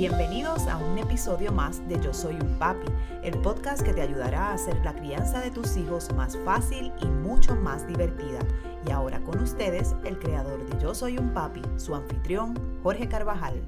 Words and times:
Bienvenidos 0.00 0.66
a 0.66 0.78
un 0.78 0.96
episodio 0.96 1.52
más 1.52 1.86
de 1.86 2.00
Yo 2.00 2.14
Soy 2.14 2.32
un 2.32 2.58
Papi, 2.58 2.90
el 3.22 3.38
podcast 3.42 3.82
que 3.82 3.92
te 3.92 4.00
ayudará 4.00 4.46
a 4.46 4.54
hacer 4.54 4.74
la 4.82 4.94
crianza 4.94 5.40
de 5.40 5.50
tus 5.50 5.76
hijos 5.76 6.10
más 6.14 6.38
fácil 6.42 6.90
y 7.02 7.04
mucho 7.04 7.54
más 7.54 7.86
divertida. 7.86 8.38
Y 8.86 8.92
ahora 8.92 9.20
con 9.20 9.42
ustedes, 9.42 9.94
el 10.04 10.18
creador 10.18 10.64
de 10.64 10.82
Yo 10.82 10.94
Soy 10.94 11.18
un 11.18 11.34
Papi, 11.34 11.60
su 11.76 11.94
anfitrión, 11.94 12.58
Jorge 12.82 13.10
Carvajal. 13.10 13.62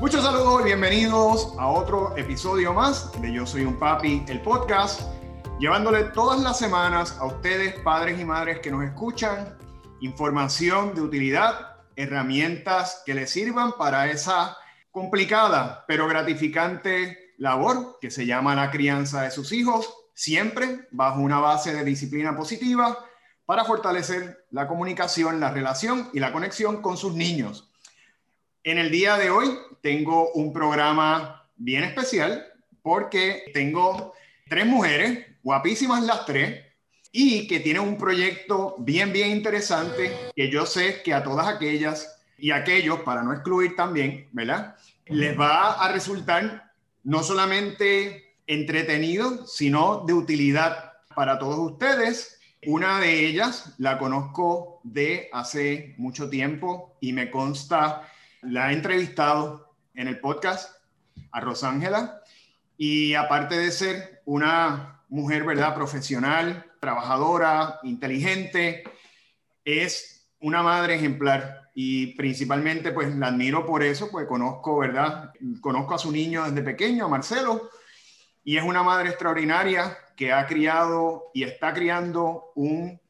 Muchos 0.00 0.22
saludos 0.22 0.62
y 0.62 0.64
bienvenidos 0.64 1.52
a 1.58 1.68
otro 1.68 2.16
episodio 2.16 2.72
más 2.72 3.12
de 3.20 3.30
Yo 3.30 3.44
Soy 3.44 3.66
un 3.66 3.78
Papi, 3.78 4.24
el 4.26 4.40
podcast, 4.40 5.02
llevándole 5.60 6.04
todas 6.04 6.40
las 6.40 6.58
semanas 6.58 7.18
a 7.20 7.26
ustedes, 7.26 7.78
padres 7.80 8.18
y 8.18 8.24
madres 8.24 8.60
que 8.60 8.70
nos 8.70 8.82
escuchan, 8.82 9.54
información 10.00 10.94
de 10.94 11.02
utilidad, 11.02 11.76
herramientas 11.94 13.02
que 13.04 13.12
les 13.12 13.28
sirvan 13.28 13.72
para 13.76 14.10
esa 14.10 14.56
complicada 14.94 15.84
pero 15.88 16.06
gratificante 16.06 17.34
labor 17.38 17.98
que 18.00 18.12
se 18.12 18.26
llama 18.26 18.54
la 18.54 18.70
crianza 18.70 19.22
de 19.22 19.32
sus 19.32 19.50
hijos, 19.50 19.92
siempre 20.14 20.86
bajo 20.92 21.20
una 21.20 21.40
base 21.40 21.74
de 21.74 21.82
disciplina 21.82 22.36
positiva 22.36 23.04
para 23.44 23.64
fortalecer 23.64 24.46
la 24.52 24.68
comunicación, 24.68 25.40
la 25.40 25.50
relación 25.50 26.10
y 26.12 26.20
la 26.20 26.32
conexión 26.32 26.80
con 26.80 26.96
sus 26.96 27.12
niños. 27.12 27.72
En 28.62 28.78
el 28.78 28.92
día 28.92 29.16
de 29.16 29.30
hoy 29.30 29.58
tengo 29.82 30.30
un 30.30 30.52
programa 30.52 31.44
bien 31.56 31.82
especial 31.82 32.46
porque 32.80 33.46
tengo 33.52 34.14
tres 34.48 34.64
mujeres, 34.64 35.26
guapísimas 35.42 36.04
las 36.04 36.24
tres, 36.24 36.64
y 37.10 37.48
que 37.48 37.58
tienen 37.58 37.82
un 37.82 37.98
proyecto 37.98 38.76
bien, 38.78 39.12
bien 39.12 39.32
interesante 39.32 40.30
que 40.36 40.50
yo 40.52 40.66
sé 40.66 41.02
que 41.02 41.12
a 41.12 41.24
todas 41.24 41.48
aquellas 41.48 42.23
y 42.38 42.50
aquellos, 42.50 43.00
para 43.00 43.22
no 43.22 43.32
excluir 43.32 43.76
también, 43.76 44.28
¿verdad? 44.32 44.76
Les 45.06 45.38
va 45.38 45.72
a 45.72 45.92
resultar 45.92 46.72
no 47.02 47.22
solamente 47.22 48.36
entretenido, 48.46 49.46
sino 49.46 50.04
de 50.06 50.12
utilidad 50.12 50.92
para 51.14 51.38
todos 51.38 51.58
ustedes. 51.58 52.40
Una 52.66 52.98
de 53.00 53.26
ellas 53.26 53.74
la 53.78 53.98
conozco 53.98 54.80
de 54.84 55.28
hace 55.32 55.94
mucho 55.98 56.30
tiempo 56.30 56.96
y 57.00 57.12
me 57.12 57.30
consta, 57.30 58.08
la 58.42 58.70
he 58.70 58.74
entrevistado 58.74 59.74
en 59.94 60.08
el 60.08 60.18
podcast 60.18 60.76
a 61.30 61.40
Rosángela 61.40 62.20
y 62.76 63.14
aparte 63.14 63.56
de 63.58 63.70
ser 63.70 64.22
una 64.24 65.02
mujer, 65.08 65.44
¿verdad? 65.44 65.74
Profesional, 65.74 66.72
trabajadora, 66.80 67.80
inteligente, 67.82 68.84
es 69.64 70.28
una 70.40 70.62
madre 70.62 70.96
ejemplar 70.96 71.63
y 71.74 72.14
principalmente 72.14 72.92
pues 72.92 73.14
la 73.16 73.26
admiro 73.26 73.66
por 73.66 73.82
eso, 73.82 74.08
pues 74.10 74.26
conozco, 74.26 74.78
¿verdad? 74.78 75.32
Conozco 75.60 75.94
a 75.94 75.98
su 75.98 76.12
niño 76.12 76.44
desde 76.44 76.62
pequeño, 76.62 77.06
a 77.06 77.08
Marcelo, 77.08 77.68
y 78.44 78.56
es 78.56 78.62
una 78.62 78.82
madre 78.82 79.08
extraordinaria 79.08 79.98
que 80.16 80.32
ha 80.32 80.46
criado 80.46 81.30
y 81.34 81.42
está 81.42 81.74
criando 81.74 82.52
un, 82.54 83.00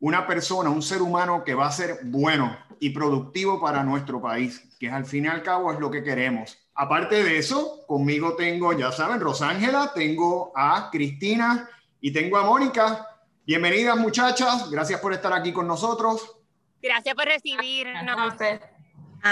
una 0.00 0.26
persona, 0.26 0.68
un 0.68 0.82
ser 0.82 1.00
humano 1.00 1.42
que 1.44 1.54
va 1.54 1.66
a 1.66 1.72
ser 1.72 2.00
bueno 2.04 2.56
y 2.78 2.90
productivo 2.90 3.58
para 3.58 3.82
nuestro 3.82 4.20
país, 4.20 4.76
que 4.78 4.90
al 4.90 5.06
fin 5.06 5.24
y 5.24 5.28
al 5.28 5.42
cabo 5.42 5.72
es 5.72 5.80
lo 5.80 5.90
que 5.90 6.02
queremos. 6.02 6.58
Aparte 6.74 7.24
de 7.24 7.38
eso, 7.38 7.86
conmigo 7.86 8.34
tengo, 8.34 8.72
ya 8.74 8.92
saben, 8.92 9.20
Rosángela, 9.20 9.92
tengo 9.94 10.52
a 10.54 10.90
Cristina 10.90 11.70
y 12.00 12.12
tengo 12.12 12.36
a 12.36 12.44
Mónica. 12.44 13.08
Bienvenidas 13.46 13.96
muchachas, 13.96 14.70
gracias 14.70 15.00
por 15.00 15.14
estar 15.14 15.32
aquí 15.32 15.52
con 15.52 15.66
nosotros. 15.66 16.43
Gracias 16.84 17.14
por 17.14 17.24
recibirnos. 17.24 18.04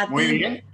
Muy 0.08 0.38
bien. 0.38 0.64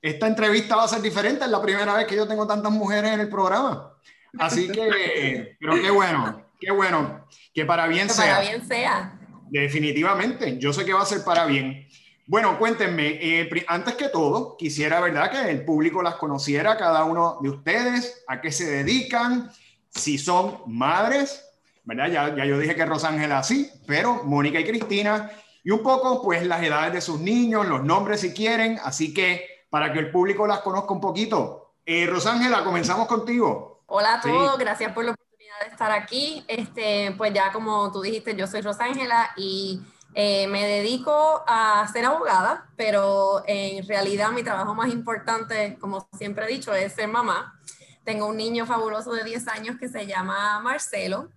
Esta 0.00 0.26
entrevista 0.26 0.74
va 0.74 0.84
a 0.84 0.88
ser 0.88 1.02
diferente, 1.02 1.44
es 1.44 1.50
la 1.50 1.60
primera 1.60 1.92
vez 1.94 2.06
que 2.06 2.16
yo 2.16 2.26
tengo 2.26 2.46
tantas 2.46 2.72
mujeres 2.72 3.12
en 3.12 3.20
el 3.20 3.28
programa. 3.28 3.92
Así 4.38 4.68
que, 4.72 5.56
pero 5.60 5.74
qué 5.74 5.90
bueno, 5.90 6.46
qué 6.58 6.70
bueno, 6.70 7.26
que 7.52 7.66
para 7.66 7.86
bien 7.88 8.08
sea. 8.08 8.36
Para 8.36 8.48
bien 8.48 8.66
sea. 8.66 9.18
Definitivamente, 9.50 10.58
yo 10.58 10.72
sé 10.72 10.86
que 10.86 10.94
va 10.94 11.02
a 11.02 11.06
ser 11.06 11.22
para 11.24 11.44
bien. 11.44 11.86
Bueno, 12.26 12.58
cuéntenme, 12.58 13.18
eh, 13.20 13.64
antes 13.66 13.94
que 13.94 14.08
todo, 14.08 14.56
quisiera, 14.56 15.00
¿verdad?, 15.00 15.30
que 15.30 15.50
el 15.50 15.64
público 15.64 16.02
las 16.02 16.14
conociera, 16.14 16.78
cada 16.78 17.04
uno 17.04 17.38
de 17.42 17.50
ustedes, 17.50 18.24
a 18.28 18.40
qué 18.40 18.50
se 18.50 18.64
dedican, 18.64 19.50
si 19.90 20.16
son 20.16 20.62
madres, 20.66 21.44
¿verdad? 21.84 22.08
Ya, 22.10 22.34
ya 22.34 22.44
yo 22.46 22.58
dije 22.58 22.74
que 22.74 22.86
Rosángela 22.86 23.42
sí, 23.42 23.70
pero 23.86 24.24
Mónica 24.24 24.60
y 24.60 24.64
Cristina, 24.64 25.30
y 25.64 25.70
un 25.70 25.82
poco 25.82 26.22
pues 26.22 26.46
las 26.46 26.62
edades 26.62 26.92
de 26.92 27.00
sus 27.00 27.20
niños, 27.20 27.66
los 27.66 27.82
nombres 27.84 28.20
si 28.20 28.32
quieren, 28.32 28.78
así 28.82 29.12
que 29.12 29.64
para 29.70 29.92
que 29.92 29.98
el 29.98 30.10
público 30.10 30.46
las 30.46 30.60
conozca 30.60 30.92
un 30.92 31.00
poquito. 31.00 31.74
Eh, 31.84 32.06
Rosángela, 32.06 32.64
comenzamos 32.64 33.06
contigo. 33.06 33.82
Hola 33.86 34.14
a 34.14 34.20
todos, 34.20 34.58
gracias 34.58 34.92
por 34.92 35.04
la 35.04 35.12
oportunidad 35.12 35.60
de 35.60 35.66
estar 35.68 35.90
aquí. 35.90 36.44
Este, 36.48 37.14
pues 37.16 37.32
ya 37.32 37.52
como 37.52 37.90
tú 37.92 38.02
dijiste, 38.02 38.36
yo 38.36 38.46
soy 38.46 38.60
Rosángela 38.60 39.30
y 39.36 39.80
eh, 40.14 40.46
me 40.48 40.66
dedico 40.66 41.44
a 41.46 41.86
ser 41.92 42.04
abogada, 42.04 42.68
pero 42.76 43.42
en 43.46 43.86
realidad 43.86 44.30
mi 44.30 44.42
trabajo 44.42 44.74
más 44.74 44.90
importante, 44.90 45.76
como 45.80 46.08
siempre 46.16 46.46
he 46.46 46.48
dicho, 46.48 46.74
es 46.74 46.92
ser 46.92 47.08
mamá. 47.08 47.58
Tengo 48.04 48.26
un 48.26 48.36
niño 48.36 48.64
fabuloso 48.64 49.12
de 49.12 49.24
10 49.24 49.48
años 49.48 49.76
que 49.78 49.88
se 49.88 50.06
llama 50.06 50.60
Marcelo 50.60 51.28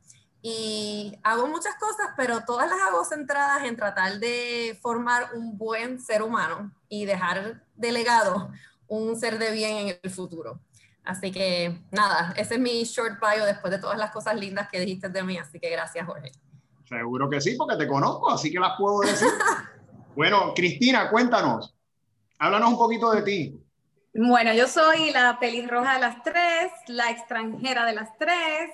y 0.42 1.18
hago 1.24 1.48
muchas 1.48 1.76
cosas, 1.76 2.10
pero 2.18 2.44
todas 2.46 2.70
las 2.70 2.80
hago 2.82 3.06
centradas 3.06 3.64
en 3.64 3.76
tratar 3.76 4.20
de 4.20 4.78
formar 4.82 5.36
un 5.36 5.58
buen 5.58 6.00
ser 6.00 6.24
humano 6.24 6.72
y 6.90 7.06
dejar 7.06 7.64
delegado 7.76 8.50
un 8.88 9.16
ser 9.20 9.38
de 9.38 9.52
bien 9.52 9.78
en 9.78 10.00
el 10.02 10.10
futuro. 10.10 10.60
Así 11.04 11.32
que 11.32 11.80
nada, 11.92 12.34
ese 12.38 12.56
es 12.56 12.60
mi 12.60 12.84
short 12.84 13.20
bio 13.20 13.46
después 13.46 13.72
de 13.72 13.80
todas 13.80 13.98
las 13.98 14.12
cosas 14.12 14.36
lindas 14.36 14.68
que 14.70 14.80
dijiste 14.80 15.10
de 15.10 15.24
mí, 15.24 15.38
así 15.38 15.60
que 15.60 15.70
gracias 15.70 16.06
Jorge. 16.06 16.32
Seguro 16.86 17.30
que 17.30 17.40
sí, 17.40 17.56
porque 17.56 17.78
te 17.78 17.88
conozco, 17.88 18.32
así 18.32 18.52
que 18.52 18.60
las 18.60 18.74
puedo 18.78 19.00
decir. 19.00 19.28
bueno, 20.16 20.54
Cristina, 20.56 21.10
cuéntanos, 21.10 21.76
háblanos 22.38 22.72
un 22.72 22.78
poquito 22.78 23.12
de 23.12 23.22
ti. 23.22 23.62
Bueno, 24.14 24.54
yo 24.54 24.68
soy 24.68 25.12
la 25.12 25.40
pelirroja 25.40 25.94
de 25.94 26.02
las 26.02 26.22
tres, 26.22 26.72
la 26.88 27.10
extranjera 27.12 27.86
de 27.86 27.94
las 27.94 28.18
tres, 28.18 28.72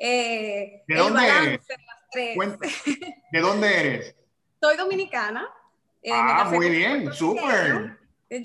eh, 0.00 0.82
¿De 0.88 0.96
dónde 0.96 1.28
eres? 1.28 1.60
De, 3.30 3.40
dónde 3.40 3.80
eres? 3.80 4.16
Soy 4.60 4.76
dominicana. 4.76 5.48
Eh, 6.02 6.10
ah, 6.12 6.50
muy 6.50 6.70
bien, 6.70 7.12
súper. 7.12 7.98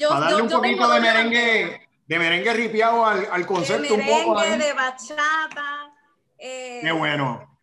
Para 0.07 0.19
darle 0.19 0.41
un 0.43 0.49
poquito 0.49 0.87
de 0.91 0.99
merengue, 0.99 1.87
de 2.05 2.19
merengue 2.19 2.53
ripiado 2.53 3.05
al, 3.05 3.27
al 3.31 3.45
concepto 3.47 3.95
de 3.95 4.01
un 4.01 4.05
poco. 4.05 4.41
de 4.41 4.73
bachata. 4.73 5.91
Eh, 6.37 6.81
Qué 6.83 6.91
bueno. 6.91 7.59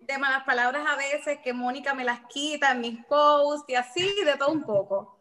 De 0.00 0.18
malas 0.18 0.42
palabras 0.44 0.84
a 0.88 0.96
veces 0.96 1.38
que 1.44 1.52
Mónica 1.52 1.94
me 1.94 2.04
las 2.04 2.20
quita 2.28 2.72
en 2.72 2.80
mis 2.80 3.04
posts 3.04 3.66
y 3.68 3.74
así, 3.74 4.24
de 4.24 4.36
todo 4.36 4.50
un 4.50 4.64
poco. 4.64 5.18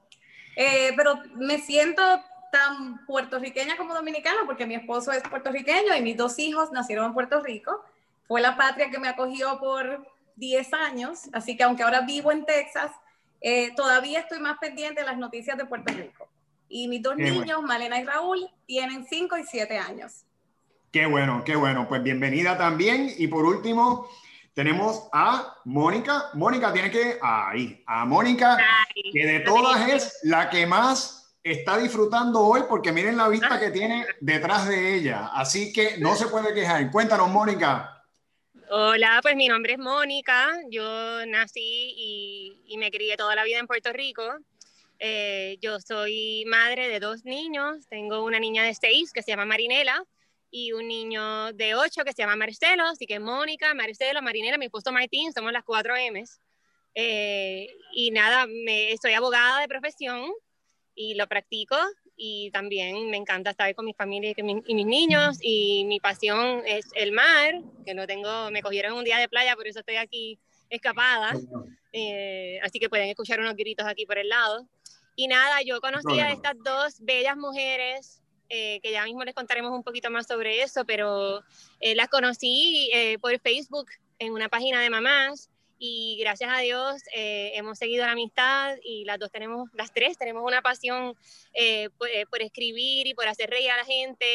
Eh, 0.56 0.94
pero 0.96 1.20
me 1.36 1.60
siento 1.60 2.02
tan 2.52 3.06
puertorriqueña 3.06 3.78
como 3.78 3.94
dominicana 3.94 4.42
porque 4.46 4.66
mi 4.66 4.76
esposo 4.76 5.12
es 5.12 5.24
puertorriqueño 5.24 5.96
y 5.96 6.02
mis 6.02 6.16
dos 6.16 6.40
hijos 6.40 6.72
nacieron 6.72 7.06
en 7.06 7.14
Puerto 7.14 7.42
Rico 7.42 7.84
fue 8.28 8.42
la 8.42 8.58
patria 8.58 8.90
que 8.90 9.00
me 9.00 9.08
acogió 9.08 9.60
por 9.60 10.08
10 10.36 10.74
años, 10.74 11.30
así 11.34 11.56
que 11.56 11.64
aunque 11.64 11.84
ahora 11.84 12.02
vivo 12.02 12.32
en 12.32 12.46
Texas, 12.46 12.92
eh, 13.42 13.74
todavía 13.76 14.20
estoy 14.20 14.40
más 14.40 14.58
pendiente 14.60 15.02
de 15.02 15.08
las 15.08 15.18
noticias 15.18 15.58
de 15.58 15.66
Puerto 15.66 15.94
Rico. 15.94 16.30
Y 16.70 16.88
mis 16.88 17.02
dos 17.02 17.18
niños, 17.18 17.62
Malena 17.62 18.00
y 18.00 18.06
Raúl, 18.06 18.50
tienen 18.66 19.06
5 19.06 19.38
y 19.38 19.44
7 19.44 19.78
años. 19.78 20.24
Qué 20.92 21.06
bueno, 21.06 21.44
qué 21.44 21.56
bueno. 21.56 21.88
Pues 21.88 22.02
bienvenida 22.02 22.58
también. 22.58 23.12
Y 23.18 23.28
por 23.28 23.46
último, 23.46 24.08
tenemos 24.54 25.08
a 25.12 25.56
Mónica. 25.66 26.30
Mónica 26.34 26.72
tiene 26.72 26.90
que, 26.90 27.20
ahí, 27.22 27.84
a 27.86 28.06
Mónica, 28.06 28.58
que 29.12 29.26
de 29.26 29.40
todas 29.42 29.90
es 29.90 30.20
la 30.24 30.50
que 30.50 30.66
más 30.66 31.36
está 31.44 31.78
disfrutando 31.78 32.40
hoy 32.40 32.62
porque 32.70 32.92
miren 32.92 33.18
la 33.18 33.28
vista 33.28 33.60
que 33.60 33.72
tiene 33.72 34.06
detrás 34.22 34.68
de 34.68 34.96
ella. 34.96 35.32
Así 35.34 35.74
que 35.74 35.98
no 35.98 36.16
se 36.16 36.28
puede 36.28 36.54
quejar. 36.54 36.90
Cuéntanos, 36.92 37.30
Mónica. 37.30 38.03
Hola, 38.76 39.20
pues 39.22 39.36
mi 39.36 39.48
nombre 39.48 39.74
es 39.74 39.78
Mónica, 39.78 40.52
yo 40.72 40.84
nací 41.28 41.94
y, 42.66 42.76
me 42.80 42.90
crié 42.90 43.16
toda 43.16 43.36
la 43.36 43.44
vida 43.44 43.60
en 43.60 43.68
Puerto 43.68 43.94
Rico. 43.94 44.24
Eh, 44.98 45.60
yo 45.62 45.80
soy 45.80 46.44
madre 46.48 46.88
de 46.88 47.00
dos 47.00 47.24
niños, 47.24 47.86
tengo 47.88 48.24
una 48.24 48.40
niña 48.40 48.64
de 48.64 48.74
seis 48.74 49.14
que 49.14 49.22
se 49.22 49.30
llama 49.30 49.46
Marinela 49.46 50.04
y 50.50 50.72
un 50.72 50.88
niño 50.88 51.54
de 51.54 51.76
ocho 51.76 52.04
que 52.04 52.14
se 52.14 52.24
llama 52.24 52.36
Marcelo, 52.36 52.86
así 52.86 53.06
que 53.06 53.20
Mónica, 53.20 53.76
Marcelo, 53.76 54.24
Marinela, 54.24 54.58
mi 54.58 54.66
esposo 54.66 54.92
Martín, 54.92 55.32
somos 55.34 55.54
las 55.54 55.64
cuatro 55.64 55.94
M's. 55.96 56.42
Eh, 56.96 57.68
y 57.92 58.10
nada, 58.10 58.48
me, 58.48 58.96
soy 59.00 59.14
abogada 59.14 59.60
de 59.60 59.68
profesión 59.68 60.32
y 60.96 61.14
lo 61.14 61.28
practico 61.28 61.78
y 62.16 62.52
también 62.52 63.10
me 63.10 63.18
encanta 63.18 63.52
estar 63.52 63.74
con 63.76 63.86
mi 63.86 63.94
familia 63.94 64.34
y, 64.36 64.44
mis 64.44 64.86
niños 64.86 65.38
y 65.42 65.86
mi 65.86 66.00
pasión 66.00 66.62
es 66.66 66.86
el 66.96 67.12
mar, 67.12 67.62
que 67.86 67.94
no 67.94 68.08
tengo, 68.08 68.52
me 68.52 68.62
cogieron 68.62 68.94
un 68.94 69.04
día 69.04 69.18
de 69.18 69.30
playa, 69.30 69.56
por 69.56 69.68
eso 69.68 69.80
estoy 69.80 69.96
aquí 69.96 70.40
escapada, 70.70 71.34
eh, 71.92 72.60
así 72.64 72.80
que 72.80 72.90
pueden 72.90 73.10
escuchar 73.10 73.40
unos 73.40 73.56
gritos 73.56 73.86
aquí 73.86 74.06
por 74.06 74.18
el 74.18 74.30
lado. 74.30 74.68
Y 75.16 75.28
nada, 75.28 75.62
yo 75.62 75.80
conocí 75.80 76.20
a 76.20 76.32
estas 76.32 76.56
dos 76.64 76.96
bellas 77.00 77.38
mujeres, 77.38 78.24
eh, 78.50 78.80
que 78.82 78.92
ya 78.92 79.04
mismo 79.06 79.24
les 79.24 79.34
contaremos 79.34 79.72
un 79.72 79.84
poquito 79.84 80.10
más 80.10 80.28
sobre 80.28 80.62
eso, 80.62 80.86
pero 80.86 81.44
eh, 81.80 81.96
las 81.96 82.08
conocí 82.08 82.90
eh, 82.94 83.18
por 83.20 83.40
Facebook 83.40 83.88
en 84.20 84.34
una 84.34 84.50
página 84.50 84.82
de 84.82 84.90
mamás 84.90 85.50
y 85.86 86.16
gracias 86.18 86.50
a 86.50 86.60
Dios 86.60 87.02
hemos 87.12 87.78
seguido 87.78 88.06
la 88.06 88.14
amistad 88.14 88.78
y 88.82 89.04
las 89.04 89.20
dos 89.20 89.30
tenemos, 89.32 89.70
las 89.74 89.92
tres 89.92 90.18
tenemos 90.18 90.42
una 90.46 90.62
pasión 90.62 91.14
por, 91.98 92.10
por, 92.30 92.42
escribir 92.42 93.06
y 93.08 93.14
por 93.14 93.28
hacer 93.28 93.50
reír 93.50 93.70
a 93.70 93.76
la 93.76 93.84
gente 93.84 94.26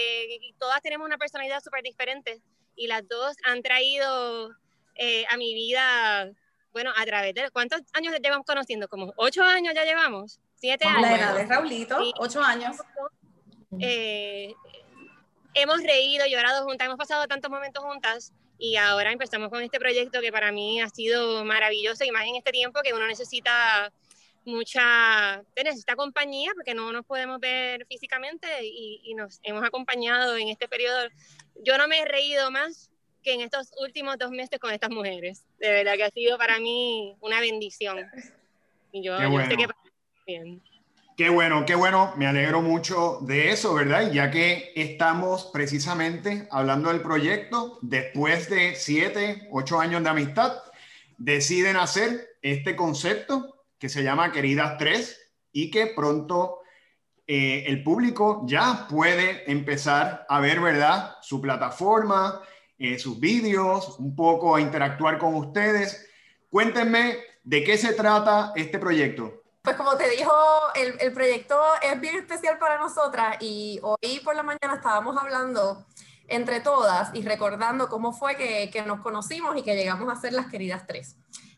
y 0.43 0.53
todas 0.59 0.83
tenemos 0.83 1.07
una 1.07 1.17
personalidad 1.17 1.63
súper 1.63 1.83
diferente 1.83 2.43
y 2.77 2.87
las 2.87 3.09
dos 3.09 3.35
han 3.45 3.63
traído 3.63 4.51
a 5.31 5.37
mi 5.39 5.55
vida, 5.55 6.31
bueno, 6.73 6.93
a 6.95 7.07
través 7.07 7.35
de, 7.35 7.51
¿cuántos 7.51 7.81
años 7.95 8.15
llevamos 8.23 8.45
conociendo? 8.45 8.87
Como 8.87 9.15
ocho 9.17 9.43
años 9.43 9.73
ya 9.75 9.87
llevamos. 9.87 10.41
Siete 10.57 10.87
años. 10.87 11.01
La 11.01 11.17
edad 11.17 11.35
de 11.35 11.47
Raulito, 11.47 11.99
ocho 12.19 12.43
años. 12.43 12.77
Eh, 13.81 14.53
hemos 15.55 15.83
reído, 15.83 16.27
llorado 16.27 16.65
juntas, 16.65 16.85
hemos 16.85 16.99
pasado 16.99 17.27
tantos 17.27 17.51
momentos 17.51 17.83
juntas 17.83 18.35
y 18.59 18.77
ahora 18.77 19.13
empezamos 19.13 19.51
con 19.51 19.63
este 19.63 19.79
proyecto 19.79 20.21
que 20.21 20.33
para 20.33 20.51
mí 20.51 20.81
ha 20.81 20.89
sido 20.89 21.45
maravilloso 21.45 22.05
y 22.05 22.11
más 22.11 22.27
en 22.27 22.37
este 22.37 22.51
tiempo 22.51 22.81
que 22.83 22.93
uno 22.93 23.07
necesita 23.07 23.93
mucha, 24.45 25.43
necesita 25.57 25.95
compañía 25.95 26.51
porque 26.55 26.75
no 26.75 26.93
nos 26.93 27.05
podemos 27.07 27.39
ver 27.39 27.87
físicamente 27.87 28.47
y, 28.63 29.01
y, 29.05 29.15
nos 29.15 29.39
hemos 29.43 29.63
acompañado 29.65 30.37
en 30.37 30.49
este 30.49 30.69
periodo. 30.69 31.09
Yo 31.63 31.79
no 31.79 31.87
me 31.87 32.01
he 32.01 32.05
reído 32.05 32.51
más 32.51 32.91
que 33.23 33.35
en 33.35 33.43
estos 33.43 33.71
últimos 33.79 34.19
dos 34.19 34.31
meses 34.31 34.59
con 34.59 34.73
estas 34.73 34.91
mujeres. 34.91 35.45
De 35.59 35.71
verdad 35.71 35.95
que 35.95 36.05
ha 36.05 36.11
sido 36.11 36.39
para 36.39 36.59
mí 36.59 37.17
una 37.21 37.41
bendición. 37.41 38.07
Y 38.91 39.03
yo, 39.03 39.21
yo 39.21 39.45
sé 39.47 39.57
que 39.57 39.69
Qué 41.19 41.31
bueno, 41.31 41.67
qué 41.67 41.75
bueno, 41.75 42.13
me 42.17 42.29
alegro 42.29 42.63
mucho 42.63 43.19
de 43.23 43.51
eso, 43.51 43.75
¿verdad? 43.75 44.13
Ya 44.13 44.31
que 44.31 44.71
estamos 44.77 45.51
precisamente 45.53 46.47
hablando 46.49 46.91
del 46.91 47.03
proyecto, 47.03 47.81
después 47.83 48.49
de 48.49 48.77
siete, 48.77 49.49
ocho 49.51 49.81
años 49.81 50.05
de 50.05 50.11
amistad, 50.11 50.63
deciden 51.17 51.75
hacer 51.75 52.37
este 52.41 52.77
concepto 52.77 53.65
que 53.81 53.89
se 53.89 54.05
llama 54.05 54.31
Queridas 54.31 54.79
Tres 54.79 55.21
y 55.51 55.73
que 55.73 55.89
pronto 55.89 56.61
eh, 57.27 57.65
el 57.67 57.83
público 57.83 58.45
ya 58.47 58.87
puede 58.89 59.51
empezar 59.51 60.25
a 60.29 60.39
ver, 60.39 60.61
¿verdad? 60.61 61.17
Su 61.21 61.41
plataforma, 61.41 62.43
eh, 62.79 62.97
sus 62.97 63.19
vídeos, 63.19 63.99
un 63.99 64.15
poco 64.15 64.55
a 64.55 64.61
interactuar 64.61 65.19
con 65.19 65.35
ustedes. 65.35 66.09
Cuéntenme 66.49 67.17
de 67.43 67.65
qué 67.65 67.77
se 67.77 67.95
trata 67.95 68.53
este 68.55 68.79
proyecto. 68.79 69.48
Pues 69.69 69.77
como 69.77 69.99
te 69.99 70.09
dijo, 70.09 70.33
el, 70.77 71.13
proyecto 71.13 71.61
es 71.83 72.01
bien 72.01 72.17
especial 72.17 72.57
para 72.57 72.79
nosotras 72.79 73.37
y 73.41 73.79
hoy 73.83 74.19
por 74.25 74.35
la 74.35 74.43
mañana 74.43 74.77
estábamos 74.77 75.15
hablando 75.19 75.85
entre 76.27 76.61
todas 76.61 77.11
y 77.13 77.21
recordando 77.21 77.91
cómo 77.91 78.15
fue 78.15 78.35
que, 78.35 78.71
que 78.73 78.81
nos 78.81 79.03
conocimos 79.03 79.55
y 79.59 79.63
que 79.63 79.77
llegamos 79.77 80.11
a 80.11 80.19
ser 80.19 80.33
las 80.33 80.47
queridas 80.47 80.87
tres. 80.87 81.17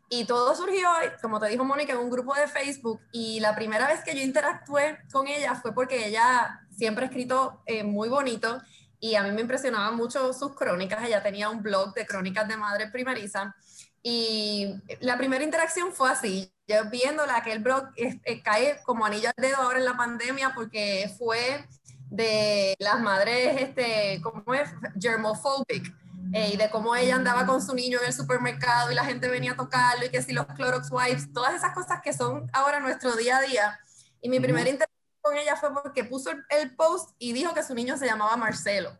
Y 0.08 0.24
todo 0.24 0.56
surgió, 0.56 0.88
como 1.22 1.38
te 1.38 1.46
dijo 1.50 1.62
Mónica, 1.62 1.92
en 1.92 2.00
un 2.00 2.10
grupo 2.10 2.34
de 2.34 2.48
Facebook 2.48 3.00
y 3.12 3.38
la 3.38 3.54
primera 3.54 3.86
vez 3.86 4.02
que 4.02 4.16
yo 4.16 4.22
interactué 4.22 4.98
con 5.12 5.28
ella 5.28 5.54
fue 5.54 5.72
porque 5.72 6.08
ella 6.08 6.66
siempre 6.76 7.04
ha 7.04 7.06
escrito 7.06 7.62
eh, 7.64 7.84
muy 7.84 8.08
bonito 8.08 8.60
y 8.98 9.14
a 9.14 9.22
mí 9.22 9.30
me 9.30 9.42
impresionaban 9.42 9.94
mucho 9.94 10.32
sus 10.32 10.56
crónicas. 10.56 11.04
Ella 11.04 11.22
tenía 11.22 11.48
un 11.48 11.62
blog 11.62 11.94
de 11.94 12.06
crónicas 12.06 12.48
de 12.48 12.56
madre 12.56 12.88
primeriza 12.88 13.54
y 14.02 14.74
la 15.00 15.18
primera 15.18 15.44
interacción 15.44 15.92
fue 15.92 16.10
así, 16.10 16.52
yo 16.66 16.88
viéndola, 16.90 17.42
que 17.42 17.52
el 17.52 17.58
blog 17.58 17.88
eh, 17.96 18.42
cae 18.42 18.80
como 18.84 19.04
anillo 19.04 19.28
al 19.28 19.42
dedo 19.42 19.56
ahora 19.56 19.78
en 19.78 19.84
la 19.84 19.96
pandemia 19.96 20.52
porque 20.54 21.12
fue 21.18 21.66
de 22.08 22.74
las 22.78 23.00
madres, 23.00 23.60
este, 23.60 24.20
¿cómo 24.22 24.54
es? 24.54 24.70
Germophobic. 25.00 25.94
Eh, 26.32 26.50
y 26.54 26.56
de 26.56 26.70
cómo 26.70 26.94
ella 26.94 27.16
andaba 27.16 27.44
con 27.44 27.60
su 27.60 27.74
niño 27.74 27.98
en 27.98 28.06
el 28.06 28.12
supermercado 28.12 28.92
y 28.92 28.94
la 28.94 29.04
gente 29.04 29.26
venía 29.26 29.52
a 29.52 29.56
tocarlo 29.56 30.06
y 30.06 30.10
que 30.10 30.22
si 30.22 30.32
los 30.32 30.46
Clorox 30.46 30.88
wipes, 30.92 31.32
todas 31.32 31.54
esas 31.54 31.74
cosas 31.74 32.00
que 32.02 32.12
son 32.12 32.48
ahora 32.52 32.78
nuestro 32.78 33.16
día 33.16 33.38
a 33.38 33.40
día. 33.40 33.80
Y 34.20 34.28
mi 34.28 34.38
primera 34.38 34.68
interacción 34.68 35.18
con 35.20 35.36
ella 35.36 35.56
fue 35.56 35.74
porque 35.74 36.04
puso 36.04 36.30
el 36.30 36.76
post 36.76 37.10
y 37.18 37.32
dijo 37.32 37.52
que 37.52 37.64
su 37.64 37.74
niño 37.74 37.96
se 37.96 38.06
llamaba 38.06 38.36
Marcelo. 38.36 38.96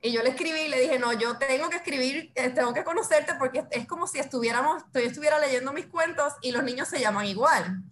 Y 0.00 0.12
yo 0.12 0.22
le 0.22 0.30
escribí 0.30 0.60
y 0.60 0.68
le 0.68 0.80
dije, 0.80 0.98
no, 0.98 1.12
yo 1.12 1.38
tengo 1.38 1.68
que 1.68 1.76
escribir, 1.76 2.30
eh, 2.36 2.50
tengo 2.50 2.72
que 2.72 2.84
conocerte 2.84 3.34
porque 3.34 3.66
es 3.70 3.86
como 3.86 4.06
si 4.06 4.18
estuviéramos, 4.18 4.84
yo 4.94 5.00
estuviera 5.00 5.40
leyendo 5.40 5.72
mis 5.72 5.86
cuentos 5.86 6.34
y 6.40 6.52
los 6.52 6.62
niños 6.62 6.88
se 6.88 7.00
llaman 7.00 7.26
igual. 7.26 7.82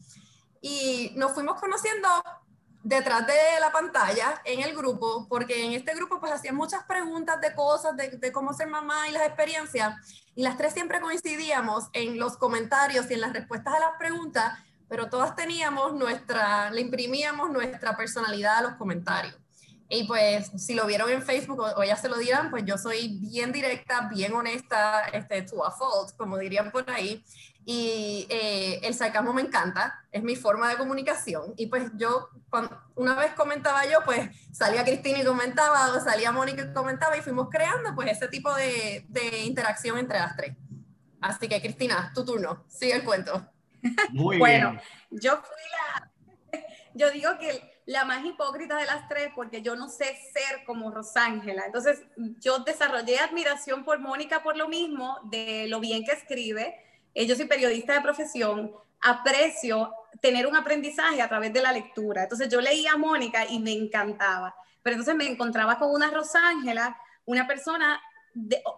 Y 0.61 1.12
nos 1.17 1.32
fuimos 1.32 1.61
conociendo 1.61 2.08
detrás 2.85 3.26
de 3.26 3.35
la 3.61 3.73
pantalla 3.73 4.41
en 4.44 4.61
el 4.61 4.76
grupo, 4.76 5.26
porque 5.29 5.64
en 5.64 5.73
este 5.73 5.93
grupo 5.97 6.20
pues 6.20 6.31
hacían 6.31 6.55
muchas 6.55 6.85
preguntas 6.85 7.41
de 7.41 7.53
cosas, 7.53 7.97
de, 7.97 8.11
de, 8.11 8.31
cómo 8.31 8.53
ser 8.53 8.69
mamá 8.69 9.08
y 9.08 9.12
las 9.12 9.26
experiencias, 9.26 9.97
y 10.37 10.44
las 10.44 10.56
tres 10.56 10.73
siempre 10.73 11.00
coincidíamos 11.00 11.88
en 11.93 12.20
los 12.20 12.37
comentarios 12.37 13.11
y 13.11 13.14
en 13.14 13.23
las 13.23 13.32
respuestas 13.32 13.75
a 13.75 13.81
las 13.81 13.99
preguntas, 13.99 14.56
pero 14.88 15.08
todas 15.08 15.35
teníamos 15.35 15.94
nuestra, 15.94 16.70
le 16.70 16.81
imprimíamos 16.82 17.50
nuestra 17.50 17.97
personalidad 17.97 18.58
a 18.58 18.62
los 18.62 18.75
comentarios. 18.75 19.35
Y 19.88 20.05
pues 20.05 20.50
si 20.56 20.75
lo 20.75 20.87
vieron 20.87 21.11
en 21.11 21.23
Facebook 21.23 21.61
o, 21.61 21.85
ya 21.85 21.97
se 21.97 22.09
lo 22.09 22.17
dirán, 22.17 22.50
pues 22.50 22.65
yo 22.65 22.77
soy 22.77 23.19
bien 23.21 23.53
directa, 23.53 24.09
bien 24.12 24.33
honesta, 24.33 25.03
este, 25.12 25.43
to 25.43 25.65
a 25.65 25.71
fault, 25.71 26.17
como 26.17 26.38
dirían 26.38 26.71
por 26.71 26.88
ahí. 26.91 27.25
Y 27.65 28.27
eh, 28.31 28.81
el 28.83 28.94
sarcasmo 28.94 29.33
me 29.33 29.43
encanta, 29.43 30.05
es 30.12 30.23
mi 30.23 30.37
forma 30.37 30.69
de 30.69 30.77
comunicación. 30.77 31.55
Y 31.56 31.67
pues 31.67 31.91
yo, 31.97 32.29
una 32.94 33.15
vez 33.15 33.33
comentaba 33.35 33.85
yo, 33.87 33.99
pues 34.05 34.31
salía 34.53 34.85
Cristina 34.85 35.21
y 35.21 35.25
comentaba, 35.25 35.93
o 35.93 36.00
salía 36.00 36.32
Mónica 36.32 36.62
y 36.62 36.73
comentaba, 36.73 37.17
y 37.17 37.23
fuimos 37.23 37.49
creando 37.50 37.94
pues 37.94 38.11
ese 38.11 38.29
tipo 38.29 38.53
de, 38.55 39.05
de 39.09 39.44
interacción 39.44 39.99
entre 39.99 40.19
las 40.19 40.37
tres. 40.37 40.56
Así 41.21 41.49
que 41.49 41.61
Cristina, 41.61 42.12
tu 42.15 42.25
turno, 42.25 42.65
sigue 42.69 42.94
el 42.94 43.05
cuento. 43.05 43.50
Muy 44.11 44.39
bueno, 44.39 44.81
yo 45.11 45.37
fui 45.37 45.62
la... 45.73 46.12
Yo 46.94 47.11
digo 47.11 47.31
que 47.39 47.75
la 47.87 48.05
más 48.05 48.25
hipócrita 48.25 48.77
de 48.77 48.85
las 48.85 49.09
tres 49.09 49.31
porque 49.35 49.62
yo 49.62 49.77
no 49.77 49.88
sé 49.88 50.19
ser 50.33 50.65
como 50.65 50.91
Rosángela. 50.91 51.67
Entonces, 51.67 52.03
yo 52.41 52.59
desarrollé 52.59 53.21
admiración 53.21 53.85
por 53.85 54.00
Mónica 54.00 54.43
por 54.43 54.56
lo 54.56 54.69
mismo, 54.69 55.19
de 55.25 55.67
lo 55.69 55.79
bien 55.79 56.05
que 56.05 56.12
escribe. 56.12 56.75
Eh, 57.15 57.27
yo 57.27 57.37
soy 57.37 57.47
periodista 57.47 57.94
de 57.94 58.00
profesión, 58.00 58.73
aprecio 59.00 59.93
tener 60.21 60.49
un 60.49 60.56
aprendizaje 60.56 61.23
a 61.23 61.29
través 61.29 61.53
de 61.53 61.62
la 61.62 61.73
lectura. 61.73 62.25
Entonces, 62.25 62.49
yo 62.49 62.61
leía 62.61 62.93
a 62.93 62.99
Mónica 62.99 63.47
y 63.49 63.61
me 63.61 63.73
encantaba. 63.73 64.55
Pero 64.82 64.94
entonces 64.94 65.15
me 65.15 65.29
encontraba 65.29 65.79
con 65.79 65.93
una 65.93 66.10
Rosángela, 66.10 67.01
una 67.25 67.46
persona 67.46 68.01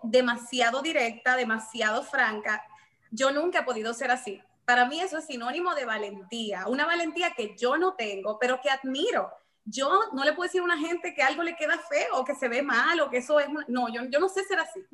demasiado 0.02 0.82
directa, 0.82 1.34
demasiado 1.34 2.02
franca. 2.02 2.62
Yo 3.10 3.30
nunca 3.30 3.60
he 3.60 3.62
podido 3.64 3.94
ser 3.94 4.10
así. 4.10 4.42
Para 4.68 4.84
mí 4.84 5.00
eso 5.00 5.16
es 5.16 5.24
sinónimo 5.24 5.74
de 5.74 5.86
valentía, 5.86 6.66
una 6.66 6.84
valentía 6.84 7.30
que 7.30 7.56
yo 7.56 7.78
no 7.78 7.94
tengo, 7.94 8.38
pero 8.38 8.60
que 8.60 8.68
admiro. 8.68 9.32
Yo 9.64 9.98
no 10.12 10.24
le 10.24 10.34
puedo 10.34 10.46
decir 10.46 10.60
a 10.60 10.64
una 10.64 10.76
gente 10.76 11.14
que 11.14 11.22
algo 11.22 11.42
le 11.42 11.56
queda 11.56 11.78
feo 11.78 12.22
que 12.22 12.34
se 12.34 12.48
ve 12.48 12.60
mal 12.60 13.00
o 13.00 13.08
que 13.08 13.16
eso 13.16 13.40
es... 13.40 13.46
No, 13.66 13.88
yo, 13.88 14.02
yo 14.10 14.20
no 14.20 14.28
sé 14.28 14.44
ser 14.44 14.60
así. 14.60 14.84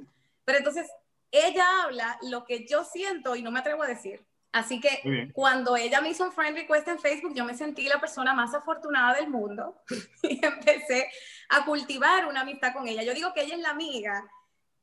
Pero 0.45 0.59
entonces 0.59 0.88
ella 1.33 1.66
habla 1.83 2.16
lo 2.23 2.45
que 2.45 2.64
yo 2.69 2.85
siento 2.85 3.35
y 3.35 3.43
no 3.43 3.50
me 3.50 3.59
atrevo 3.59 3.83
a 3.83 3.88
decir. 3.88 4.25
Así 4.52 4.81
que 4.81 5.33
cuando 5.33 5.76
ella 5.76 6.00
me 6.00 6.11
hizo 6.11 6.23
un 6.23 6.31
friend 6.31 6.57
request 6.57 6.87
en 6.87 7.00
Facebook, 7.00 7.35
yo 7.35 7.45
me 7.45 7.57
sentí 7.57 7.88
la 7.88 8.00
persona 8.00 8.33
más 8.33 8.54
afortunada 8.54 9.14
del 9.14 9.28
mundo 9.28 9.83
y 10.23 10.38
empecé 10.47 11.11
a 11.49 11.64
cultivar 11.64 12.26
una 12.26 12.43
amistad 12.43 12.73
con 12.73 12.87
ella. 12.87 13.02
Yo 13.02 13.12
digo 13.12 13.35
que 13.35 13.43
ella 13.43 13.57
es 13.57 13.61
la 13.61 13.71
amiga 13.71 14.25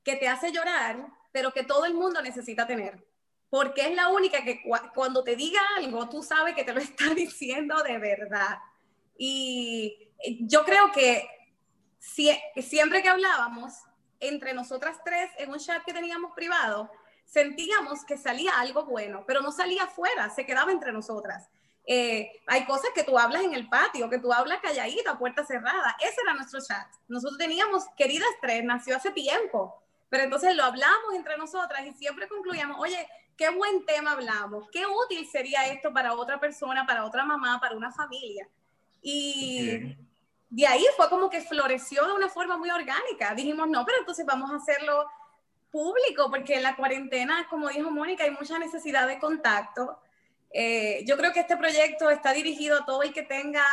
que 0.03 0.17
te 0.17 0.27
hace 0.27 0.51
llorar, 0.51 1.07
pero 1.31 1.53
que 1.53 1.63
todo 1.63 1.85
el 1.85 1.93
mundo 1.93 2.21
necesita 2.21 2.67
tener 2.67 3.09
porque 3.51 3.85
es 3.85 3.95
la 3.95 4.07
única 4.07 4.45
que 4.45 4.63
cuando 4.95 5.25
te 5.25 5.35
diga 5.35 5.59
algo, 5.75 6.07
tú 6.07 6.23
sabes 6.23 6.55
que 6.55 6.63
te 6.63 6.73
lo 6.73 6.79
está 6.79 7.13
diciendo 7.13 7.83
de 7.83 7.99
verdad. 7.99 8.57
Y 9.17 10.09
yo 10.39 10.63
creo 10.63 10.91
que 10.93 11.27
siempre 11.99 13.03
que 13.03 13.09
hablábamos 13.09 13.73
entre 14.21 14.53
nosotras 14.53 14.97
tres 15.03 15.29
en 15.37 15.51
un 15.51 15.59
chat 15.59 15.83
que 15.83 15.93
teníamos 15.93 16.31
privado, 16.33 16.89
sentíamos 17.25 18.05
que 18.05 18.17
salía 18.17 18.51
algo 18.57 18.85
bueno, 18.85 19.25
pero 19.27 19.41
no 19.41 19.51
salía 19.51 19.83
afuera, 19.83 20.29
se 20.29 20.45
quedaba 20.45 20.71
entre 20.71 20.93
nosotras. 20.93 21.49
Eh, 21.85 22.31
hay 22.47 22.65
cosas 22.65 22.91
que 22.95 23.03
tú 23.03 23.19
hablas 23.19 23.43
en 23.43 23.53
el 23.53 23.67
patio, 23.67 24.09
que 24.09 24.19
tú 24.19 24.31
hablas 24.31 24.61
calladita, 24.61 25.17
puerta 25.19 25.43
cerrada. 25.45 25.97
Ese 25.99 26.21
era 26.21 26.35
nuestro 26.35 26.61
chat. 26.65 26.87
Nosotros 27.09 27.37
teníamos, 27.37 27.83
queridas 27.97 28.29
tres, 28.41 28.63
nació 28.63 28.95
hace 28.95 29.11
tiempo, 29.11 29.83
pero 30.07 30.23
entonces 30.23 30.55
lo 30.55 30.63
hablamos 30.63 31.15
entre 31.15 31.37
nosotras 31.37 31.85
y 31.85 31.91
siempre 31.93 32.29
concluíamos, 32.29 32.79
oye, 32.79 33.05
qué 33.41 33.49
buen 33.49 33.83
tema 33.87 34.11
hablamos, 34.11 34.69
qué 34.71 34.85
útil 34.85 35.27
sería 35.27 35.65
esto 35.65 35.91
para 35.91 36.13
otra 36.13 36.39
persona, 36.39 36.85
para 36.85 37.05
otra 37.05 37.25
mamá, 37.25 37.59
para 37.59 37.75
una 37.75 37.91
familia. 37.91 38.47
Y 39.01 39.95
de 40.47 40.67
ahí 40.67 40.85
fue 40.95 41.09
como 41.09 41.27
que 41.27 41.41
floreció 41.41 42.05
de 42.05 42.13
una 42.13 42.29
forma 42.29 42.55
muy 42.55 42.69
orgánica. 42.69 43.33
Dijimos, 43.33 43.67
no, 43.67 43.83
pero 43.83 43.97
entonces 43.97 44.27
vamos 44.27 44.51
a 44.51 44.57
hacerlo 44.57 45.09
público, 45.71 46.29
porque 46.29 46.57
en 46.57 46.61
la 46.61 46.75
cuarentena, 46.75 47.47
como 47.49 47.69
dijo 47.69 47.89
Mónica, 47.89 48.25
hay 48.25 48.29
mucha 48.29 48.59
necesidad 48.59 49.07
de 49.07 49.17
contacto. 49.17 49.97
Eh, 50.53 51.03
yo 51.07 51.17
creo 51.17 51.33
que 51.33 51.39
este 51.39 51.57
proyecto 51.57 52.11
está 52.11 52.33
dirigido 52.33 52.77
a 52.77 52.85
todo 52.85 53.01
el 53.01 53.11
que 53.11 53.23
tenga 53.23 53.65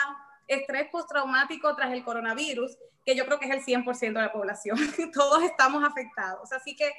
estrés 0.46 0.88
postraumático 0.88 1.76
tras 1.76 1.92
el 1.92 2.02
coronavirus, 2.04 2.78
que 3.04 3.14
yo 3.14 3.26
creo 3.26 3.38
que 3.38 3.44
es 3.44 3.52
el 3.52 3.62
100% 3.62 4.00
de 4.00 4.12
la 4.12 4.32
población. 4.32 4.78
Todos 5.12 5.42
estamos 5.42 5.84
afectados. 5.84 6.52
Así 6.52 6.74
que, 6.74 6.90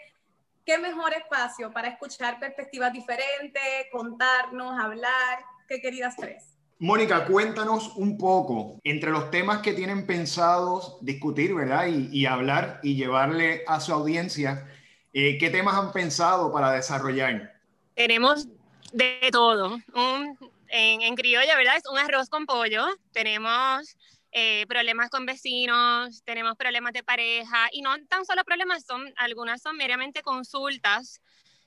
¿qué 0.70 0.78
mejor 0.78 1.12
espacio 1.14 1.72
para 1.72 1.88
escuchar 1.88 2.40
perspectivas 2.40 2.94
diferentes, 2.94 3.64
contarnos, 3.92 4.80
hablar? 4.80 5.40
¿Qué 5.68 5.82
queridas 5.82 6.16
tres? 6.16 6.60
Mónica, 6.78 7.26
cuéntanos 7.26 7.96
un 7.96 8.20
poco 8.20 8.80
entre 8.84 9.10
los 9.10 9.32
temas 9.32 9.64
que 9.64 9.74
tienen 9.74 10.06
pensados 10.06 11.00
discutir, 11.02 11.56
¿verdad? 11.56 11.88
Y, 11.88 12.24
hablar 12.28 12.80
y 12.84 12.94
llevarle 12.94 13.64
a 13.66 13.80
su 13.80 13.94
audiencia, 13.94 14.70
eh, 15.12 15.40
¿qué 15.40 15.50
temas 15.50 15.74
han 15.74 15.92
pensado 15.92 16.54
para 16.54 16.72
desarrollar? 16.74 17.60
Tenemos 17.96 18.48
de 18.94 19.28
todo. 19.32 19.80
en, 20.68 21.02
en 21.02 21.16
criolla, 21.16 21.58
¿verdad? 21.58 21.78
Es 21.78 21.90
un 21.92 21.98
arroz 21.98 22.30
con 22.30 22.46
pollo. 22.46 22.86
Tenemos 23.12 23.98
eh, 24.32 24.66
problemas 24.68 25.10
con 25.10 25.26
vecinos, 25.26 26.24
tenemos 26.24 26.56
problemas 26.56 26.94
de 26.94 27.04
pareja 27.04 27.68
y 27.72 27.82
no 27.82 27.96
tan 28.08 28.26
solo 28.26 28.44
problemas, 28.44 28.86
son 28.86 29.12
algunas 29.18 29.62
son 29.62 29.78
meramente 29.78 30.22
consultas. 30.22 31.22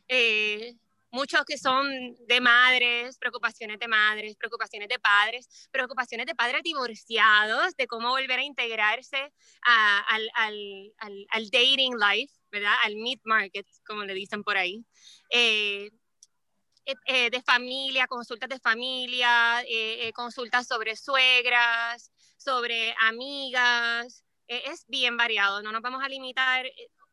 Eh, 0.09 0.75
muchos 1.13 1.45
que 1.45 1.59
son 1.59 1.87
de 2.27 2.41
madres, 2.41 3.19
preocupaciones 3.19 3.79
de 3.79 3.87
madres, 3.87 4.37
preocupaciones 4.37 4.89
de 4.89 4.99
padres, 4.99 5.69
preocupaciones 5.71 6.27
de 6.27 6.35
padres 6.35 6.63
divorciados, 6.63 7.77
de 7.77 7.87
cómo 7.87 8.09
volver 8.09 8.39
a 8.39 8.45
integrarse 8.45 9.33
al, 9.63 10.31
al, 10.35 10.95
al, 10.99 11.51
dating 11.51 11.97
life, 11.97 12.33
¿verdad? 12.51 12.75
Al 12.85 12.97
meat 12.97 13.21
market, 13.25 13.67
como 13.87 14.05
le 14.05 14.15
dicen 14.15 14.43
por 14.43 14.57
ahí. 14.57 14.85
Eh, 15.31 16.95
eh, 17.07 17.31
de 17.31 17.43
familia, 17.43 18.07
consultas 18.07 18.49
de 18.49 18.59
familia, 18.59 19.63
eh, 19.69 20.13
consultas 20.15 20.67
sobre 20.67 20.97
suegras, 20.97 22.12
sobre 22.43 22.95
amigas, 23.01 24.25
es 24.47 24.85
bien 24.89 25.17
variado, 25.17 25.63
no 25.63 25.73
nos 25.73 25.83
vamos 25.83 26.03
a 26.03 26.09
limitar 26.09 26.67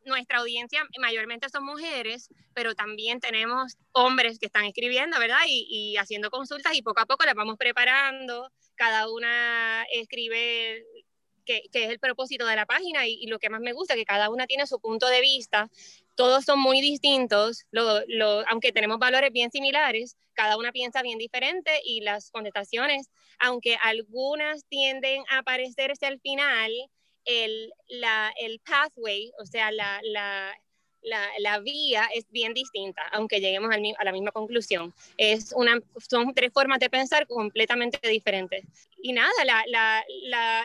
nuestra 0.06 0.40
audiencia 0.40 0.86
mayormente 1.00 1.50
son 1.50 1.64
mujeres, 1.66 2.30
pero 2.54 2.76
también 2.76 3.20
tenemos 3.20 3.78
hombres 3.92 4.40
que 4.40 4.48
están 4.48 4.66
escribiendo, 4.66 5.20
¿verdad? 5.20 5.40
Y, 5.48 5.96
haciendo 5.98 6.30
consultas 6.30 6.74
y 6.76 6.82
poco 6.82 7.02
a 7.02 7.06
poco 7.06 7.26
las 7.26 7.36
vamos 7.36 7.58
preparando. 7.58 8.50
Cada 8.76 9.10
una 9.10 9.84
escribe 9.94 10.84
qué 11.46 11.64
es 11.72 11.90
el 11.90 12.00
propósito 12.00 12.46
de 12.46 12.56
la 12.56 12.66
página 12.66 13.08
y, 13.08 13.26
lo 13.28 13.40
que 13.40 13.50
más 13.50 13.62
me 13.62 13.74
gusta, 13.74 13.96
que 13.96 14.06
cada 14.06 14.30
una 14.30 14.48
tiene 14.48 14.68
su 14.68 14.80
punto 14.80 15.08
de 15.08 15.22
vista. 15.22 15.70
Todos 16.20 16.44
son 16.44 16.60
muy 16.60 16.82
distintos, 16.82 17.66
aunque 18.50 18.74
tenemos 18.74 19.00
valores 19.00 19.32
bien 19.32 19.52
similares, 19.52 20.18
cada 20.34 20.58
una 20.58 20.74
piensa 20.74 21.02
bien 21.02 21.18
diferente 21.18 21.72
y 21.86 22.02
las 22.02 22.30
contestaciones, 22.32 23.10
aunque 23.40 23.78
algunas 23.82 24.66
tienden 24.66 25.24
a 25.30 25.44
parecerse 25.44 26.08
al 26.08 26.20
final, 26.20 26.74
el, 27.24 27.72
la, 27.88 28.34
el 28.38 28.60
pathway, 28.60 29.32
o 29.42 29.46
sea, 29.46 29.72
la, 29.72 30.02
la, 30.04 30.54
la, 31.40 31.60
vía 31.60 32.10
es 32.14 32.30
bien 32.30 32.54
distinta, 32.54 33.02
aunque 33.14 33.40
lleguemos 33.40 33.74
al, 33.74 33.82
a 33.98 34.04
la 34.04 34.12
misma 34.12 34.34
conclusión. 34.34 34.94
Es 35.16 35.54
una, 35.56 35.80
son 36.06 36.34
tres 36.34 36.52
formas 36.52 36.80
de 36.80 36.90
pensar 36.90 37.28
completamente 37.28 38.10
diferentes. 38.10 38.66
Y 39.02 39.14
nada, 39.14 39.32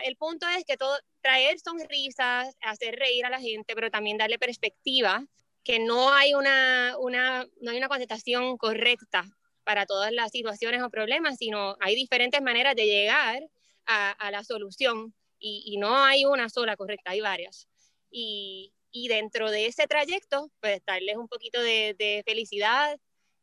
el 0.03 0.17
punto 0.17 0.49
es 0.49 0.65
que 0.65 0.75
todo, 0.75 0.99
traer 1.21 1.57
sonrisas, 1.59 2.57
hacer 2.59 2.97
reír 2.97 3.25
a 3.25 3.29
la 3.29 3.39
gente, 3.39 3.73
pero 3.73 3.89
también 3.89 4.17
darle 4.17 4.37
perspectiva, 4.37 5.25
que 5.65 5.79
no 5.79 6.13
hay 6.13 6.35
una, 6.35 6.95
una, 6.99 7.45
no 7.59 7.71
hay 7.71 7.77
una 7.77 7.89
contestación 7.89 8.55
correcta 8.57 9.25
para 9.63 9.87
todas 9.87 10.13
las 10.13 10.31
situaciones 10.31 10.81
o 10.83 10.91
problemas, 10.91 11.37
sino 11.37 11.75
hay 11.81 11.95
diferentes 11.95 12.39
maneras 12.41 12.75
de 12.75 12.85
llegar 12.85 13.43
a, 13.87 14.11
a 14.11 14.31
la 14.31 14.43
solución 14.43 15.13
y, 15.39 15.77
no 15.77 15.95
hay 16.03 16.25
una 16.25 16.49
sola 16.49 16.75
correcta, 16.75 17.11
hay 17.11 17.21
varias. 17.21 17.67
Y, 18.09 18.73
y, 18.91 19.07
dentro 19.07 19.51
de 19.51 19.67
ese 19.67 19.87
trayecto, 19.87 20.49
pues 20.61 20.81
darles 20.85 21.17
un 21.17 21.27
poquito 21.27 21.61
de, 21.61 21.95
de, 21.97 22.23
felicidad 22.25 22.97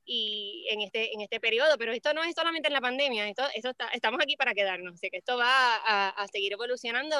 y 0.04 0.66
en 0.70 0.80
este, 0.80 1.12
en 1.12 1.20
este 1.20 1.38
periodo, 1.38 1.76
pero 1.78 1.92
esto 1.92 2.12
no 2.14 2.24
es 2.24 2.34
solamente 2.34 2.68
en 2.68 2.72
la 2.74 2.80
pandemia, 2.80 3.28
esto, 3.28 3.44
esto 3.54 3.70
está, 3.70 3.88
estamos 3.88 4.20
aquí 4.20 4.36
para 4.36 4.54
quedarnos, 4.54 4.94
así 4.94 5.10
que 5.10 5.18
esto 5.18 5.36
va 5.36 5.76
a, 5.76 6.08
a 6.08 6.28
seguir 6.28 6.52
evolucionando 6.54 7.16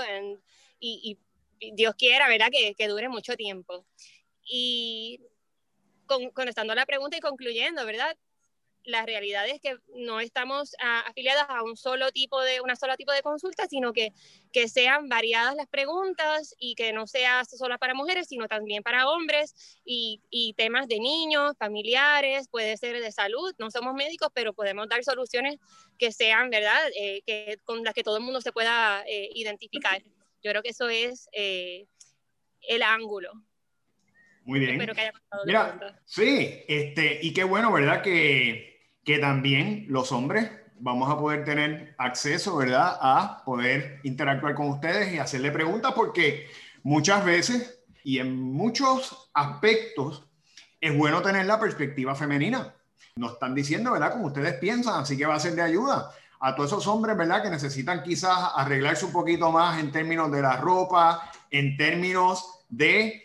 y, 0.81 1.19
y, 1.61 1.73
Dios 1.75 1.95
quiera, 1.95 2.27
¿verdad? 2.27 2.49
Que, 2.51 2.75
que 2.75 2.89
dure 2.89 3.09
mucho 3.09 3.37
tiempo. 3.37 3.87
Y 4.45 5.21
con, 6.07 6.31
contestando 6.31 6.73
a 6.73 6.77
la 6.77 6.87
pregunta 6.87 7.17
y 7.17 7.21
concluyendo, 7.21 7.85
¿verdad? 7.87 8.17
la 8.85 9.07
realidad 9.07 9.49
es 9.49 9.61
que 9.61 9.77
no 9.95 10.21
estamos 10.21 10.75
afiliados 10.81 11.13
afiliadas 11.13 11.47
a 11.51 11.63
un 11.63 11.77
solo 11.77 12.11
tipo 12.11 12.41
de, 12.41 12.61
una 12.61 12.75
sola 12.75 12.97
tipo 12.97 13.13
de 13.13 13.23
consulta, 13.23 13.67
sino 13.69 13.93
que, 13.93 14.13
que 14.51 14.67
sean 14.67 15.09
variadas 15.09 15.55
las 15.55 15.69
preguntas 15.69 16.55
y 16.59 16.75
que 16.75 16.93
no 16.93 17.07
sea 17.07 17.45
solo 17.45 17.79
para 17.79 17.95
mujeres, 17.95 18.29
sino 18.29 18.49
también 18.49 18.83
para 18.83 19.09
hombres 19.09 19.55
y, 19.85 20.21
y 20.31 20.55
temas 20.55 20.89
de 20.89 20.99
niños, 20.99 21.55
familiares, 21.59 22.49
puede 22.49 22.77
ser 22.77 23.01
de 23.01 23.13
salud. 23.13 23.55
No 23.59 23.71
somos 23.71 23.95
médicos, 23.95 24.31
pero 24.35 24.55
podemos 24.55 24.89
dar 24.89 25.05
soluciones 25.05 25.59
que 25.99 26.13
sean, 26.13 26.51
¿verdad?, 26.51 26.91
eh, 26.97 27.23
que, 27.27 27.59
con 27.65 27.85
las 27.85 27.95
que 27.95 28.03
todo 28.03 28.17
el 28.17 28.25
mundo 28.25 28.41
se 28.41 28.53
pueda 28.53 29.05
eh, 29.07 29.31
identificar. 29.35 30.03
Yo 30.43 30.51
creo 30.51 30.63
que 30.63 30.71
eso 30.71 30.89
es 30.89 31.29
eh, 31.33 31.87
el 32.63 32.83
ángulo. 32.83 33.33
Muy 34.45 34.61
bien. 34.61 34.73
Espero 34.73 34.95
que 34.95 35.01
haya 35.01 35.13
Mira, 35.47 36.01
sí, 36.05 36.63
este, 36.69 37.21
y 37.23 37.33
qué 37.33 37.45
bueno, 37.45 37.73
¿verdad? 37.73 38.03
Que 38.03 38.73
que 39.05 39.19
también 39.19 39.87
los 39.89 40.13
hombres 40.13 40.51
vamos 40.79 41.11
a 41.11 41.19
poder 41.19 41.45
tener 41.45 41.95
acceso, 41.99 42.57
¿verdad?, 42.57 42.97
a 43.01 43.43
poder 43.45 44.01
interactuar 44.05 44.55
con 44.55 44.69
ustedes 44.69 45.13
y 45.13 45.19
hacerle 45.19 45.51
preguntas 45.51 45.93
porque 45.95 46.49
muchas 46.83 47.25
veces 47.25 47.85
y 48.05 48.19
en 48.19 48.41
muchos 48.41 49.31
aspectos 49.35 50.29
es 50.81 50.97
bueno 50.97 51.23
tener 51.23 51.47
la 51.47 51.61
perspectiva 51.61 52.15
femenina. 52.15 52.75
Nos 53.17 53.35
están 53.35 53.55
diciendo, 53.55 53.93
¿verdad?, 53.93 54.13
como 54.13 54.27
ustedes 54.27 54.55
piensan, 54.55 55.01
así 55.01 55.17
que 55.17 55.27
va 55.27 55.35
a 55.35 55.41
ser 55.41 55.55
de 55.55 55.63
ayuda 55.63 56.11
a 56.41 56.55
todos 56.57 56.73
esos 56.73 56.87
hombres, 56.89 57.17
¿verdad?, 57.17 57.43
que 57.43 57.51
necesitan 57.51 58.03
quizás 58.03 58.53
arreglarse 58.57 59.05
un 59.05 59.13
poquito 59.13 59.53
más 59.53 59.79
en 59.79 59.93
términos 59.93 60.31
de 60.33 60.43
la 60.43 60.57
ropa, 60.57 61.31
en 61.51 61.77
términos 61.77 62.65
de 62.69 63.23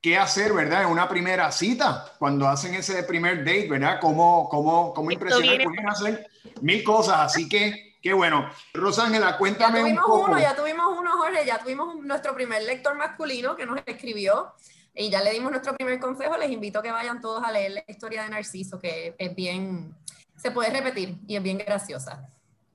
qué 0.00 0.16
hacer, 0.16 0.52
¿verdad? 0.52 0.82
En 0.82 0.88
una 0.88 1.08
primera 1.08 1.50
cita, 1.52 2.12
cuando 2.18 2.48
hacen 2.48 2.74
ese 2.74 3.02
primer 3.02 3.38
date, 3.38 3.68
¿verdad? 3.68 3.98
Cómo, 4.00 4.48
cómo, 4.48 4.94
cómo 4.94 5.10
impresionar, 5.10 5.62
pueden 5.62 5.88
hacer 5.88 6.26
mil 6.62 6.82
cosas, 6.82 7.20
así 7.20 7.48
que 7.48 7.96
qué 8.02 8.12
bueno. 8.12 8.48
Rosángela, 8.72 9.36
cuéntame 9.36 9.84
un 9.84 9.96
poco. 9.96 10.24
Uno, 10.24 10.38
ya 10.38 10.54
tuvimos 10.54 10.86
uno, 10.98 11.12
Jorge, 11.18 11.44
ya 11.44 11.58
tuvimos 11.58 11.96
nuestro 11.96 12.34
primer 12.34 12.62
lector 12.62 12.96
masculino 12.96 13.56
que 13.56 13.66
nos 13.66 13.80
escribió 13.84 14.54
y 14.94 15.10
ya 15.10 15.22
le 15.22 15.32
dimos 15.32 15.50
nuestro 15.50 15.74
primer 15.74 16.00
consejo. 16.00 16.36
Les 16.38 16.50
invito 16.50 16.78
a 16.78 16.82
que 16.82 16.90
vayan 16.90 17.20
todos 17.20 17.44
a 17.44 17.52
leer 17.52 17.72
la 17.72 17.84
historia 17.86 18.22
de 18.22 18.30
Narciso, 18.30 18.78
que 18.78 19.14
es 19.18 19.34
bien, 19.34 19.94
se 20.36 20.50
puede 20.50 20.70
repetir 20.70 21.18
y 21.26 21.36
es 21.36 21.42
bien 21.42 21.58
graciosa. 21.58 22.26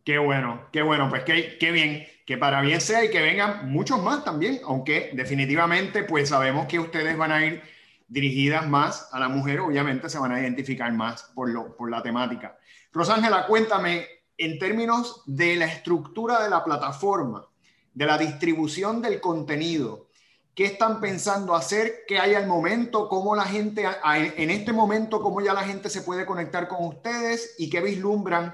Qué 0.06 0.20
bueno, 0.20 0.68
qué 0.72 0.84
bueno, 0.84 1.10
pues 1.10 1.24
qué, 1.24 1.72
bien, 1.72 2.06
que 2.28 2.38
para 2.38 2.62
bien 2.62 2.80
sea 2.80 3.04
y 3.04 3.10
que 3.10 3.24
vengan 3.24 3.72
muchos 3.72 4.04
más 4.04 4.24
también, 4.24 4.62
aunque 4.64 5.10
definitivamente 5.14 6.04
pues 6.04 6.30
sabemos 6.30 6.68
que 6.68 6.78
ustedes 6.78 7.18
van 7.18 7.32
a 7.32 7.44
ir 7.44 7.64
dirigidas 8.08 8.70
más 8.70 9.10
a 9.12 9.20
la 9.20 9.30
mujer, 9.30 9.62
obviamente 9.62 10.08
se 10.08 10.20
van 10.20 10.32
a 10.32 10.40
identificar 10.40 10.94
más 10.94 11.24
por, 11.34 11.50
lo, 11.50 11.76
por 11.76 11.90
la 11.90 12.04
temática. 12.04 12.56
Rosángela, 12.94 13.48
cuéntame, 13.48 14.06
en 14.38 14.60
términos 14.60 15.24
de 15.26 15.56
la 15.56 15.66
estructura 15.66 16.44
de 16.44 16.52
la 16.52 16.64
plataforma, 16.64 17.48
de 17.92 18.06
la 18.06 18.20
distribución 18.20 19.02
del 19.02 19.20
contenido, 19.20 20.10
¿qué 20.54 20.66
están 20.66 21.02
pensando 21.02 21.56
hacer? 21.56 22.04
¿Qué 22.08 22.20
hay 22.20 22.36
al 22.36 22.46
momento? 22.46 23.10
¿Cómo 23.10 23.36
la 23.36 23.46
gente, 23.46 23.88
en 24.04 24.52
este 24.52 24.72
momento, 24.72 25.20
cómo 25.20 25.42
ya 25.42 25.56
la 25.56 25.64
gente 25.64 25.90
se 25.90 26.04
puede 26.04 26.28
conectar 26.28 26.68
con 26.68 26.86
ustedes 26.86 27.56
y 27.58 27.72
qué 27.72 27.82
vislumbran? 27.82 28.54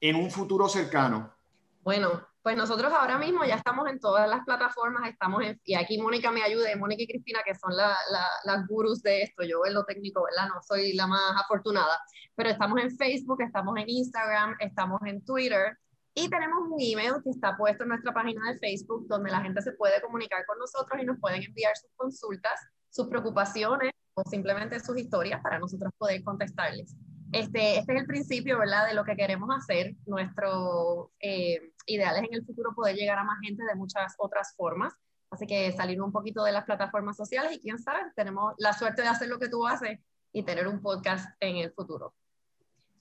En 0.00 0.16
un 0.16 0.30
futuro 0.30 0.68
cercano? 0.68 1.34
Bueno, 1.82 2.28
pues 2.42 2.56
nosotros 2.56 2.92
ahora 2.92 3.18
mismo 3.18 3.44
ya 3.44 3.56
estamos 3.56 3.88
en 3.88 3.98
todas 3.98 4.28
las 4.28 4.44
plataformas, 4.44 5.08
estamos 5.08 5.42
en, 5.42 5.60
y 5.64 5.74
aquí 5.74 6.00
Mónica 6.00 6.30
me 6.30 6.42
ayuda, 6.42 6.74
Mónica 6.76 7.02
y 7.02 7.06
Cristina, 7.06 7.40
que 7.44 7.54
son 7.54 7.72
las 7.76 8.66
gurús 8.68 9.02
de 9.02 9.22
esto, 9.22 9.42
yo 9.42 9.64
en 9.66 9.74
lo 9.74 9.84
técnico, 9.84 10.24
¿verdad? 10.24 10.48
No 10.54 10.60
soy 10.62 10.94
la 10.94 11.06
más 11.06 11.34
afortunada, 11.42 11.98
pero 12.34 12.50
estamos 12.50 12.80
en 12.80 12.96
Facebook, 12.96 13.42
estamos 13.42 13.76
en 13.78 13.88
Instagram, 13.88 14.56
estamos 14.60 15.00
en 15.06 15.24
Twitter, 15.24 15.76
y 16.14 16.28
tenemos 16.28 16.58
un 16.68 16.80
email 16.80 17.22
que 17.22 17.30
está 17.30 17.56
puesto 17.56 17.84
en 17.84 17.90
nuestra 17.90 18.12
página 18.12 18.50
de 18.50 18.58
Facebook, 18.58 19.06
donde 19.06 19.30
la 19.30 19.40
gente 19.40 19.62
se 19.62 19.72
puede 19.72 20.00
comunicar 20.00 20.44
con 20.46 20.58
nosotros 20.58 21.00
y 21.00 21.04
nos 21.04 21.20
pueden 21.20 21.42
enviar 21.42 21.76
sus 21.76 21.90
consultas, 21.94 22.58
sus 22.90 23.06
preocupaciones 23.06 23.92
o 24.14 24.22
simplemente 24.28 24.80
sus 24.80 24.98
historias 24.98 25.40
para 25.42 25.60
nosotros 25.60 25.92
poder 25.96 26.24
contestarles. 26.24 26.96
Este, 27.32 27.78
este 27.78 27.94
es 27.94 28.00
el 28.00 28.06
principio, 28.06 28.58
¿verdad?, 28.58 28.86
de 28.86 28.94
lo 28.94 29.04
que 29.04 29.16
queremos 29.16 29.48
hacer. 29.54 29.94
Nuestro 30.06 31.10
eh, 31.20 31.72
ideal 31.86 32.16
es 32.16 32.22
en 32.24 32.34
el 32.34 32.44
futuro 32.44 32.74
poder 32.74 32.96
llegar 32.96 33.18
a 33.18 33.24
más 33.24 33.38
gente 33.42 33.64
de 33.64 33.74
muchas 33.74 34.14
otras 34.18 34.54
formas. 34.56 34.94
Así 35.30 35.46
que 35.46 35.72
salir 35.72 36.00
un 36.00 36.12
poquito 36.12 36.42
de 36.42 36.52
las 36.52 36.64
plataformas 36.64 37.16
sociales 37.16 37.52
y 37.52 37.60
quién 37.60 37.78
sabe, 37.78 38.00
tenemos 38.16 38.54
la 38.58 38.72
suerte 38.72 39.02
de 39.02 39.08
hacer 39.08 39.28
lo 39.28 39.38
que 39.38 39.48
tú 39.48 39.66
haces 39.66 39.98
y 40.32 40.42
tener 40.42 40.66
un 40.66 40.80
podcast 40.80 41.28
en 41.40 41.56
el 41.56 41.72
futuro. 41.72 42.14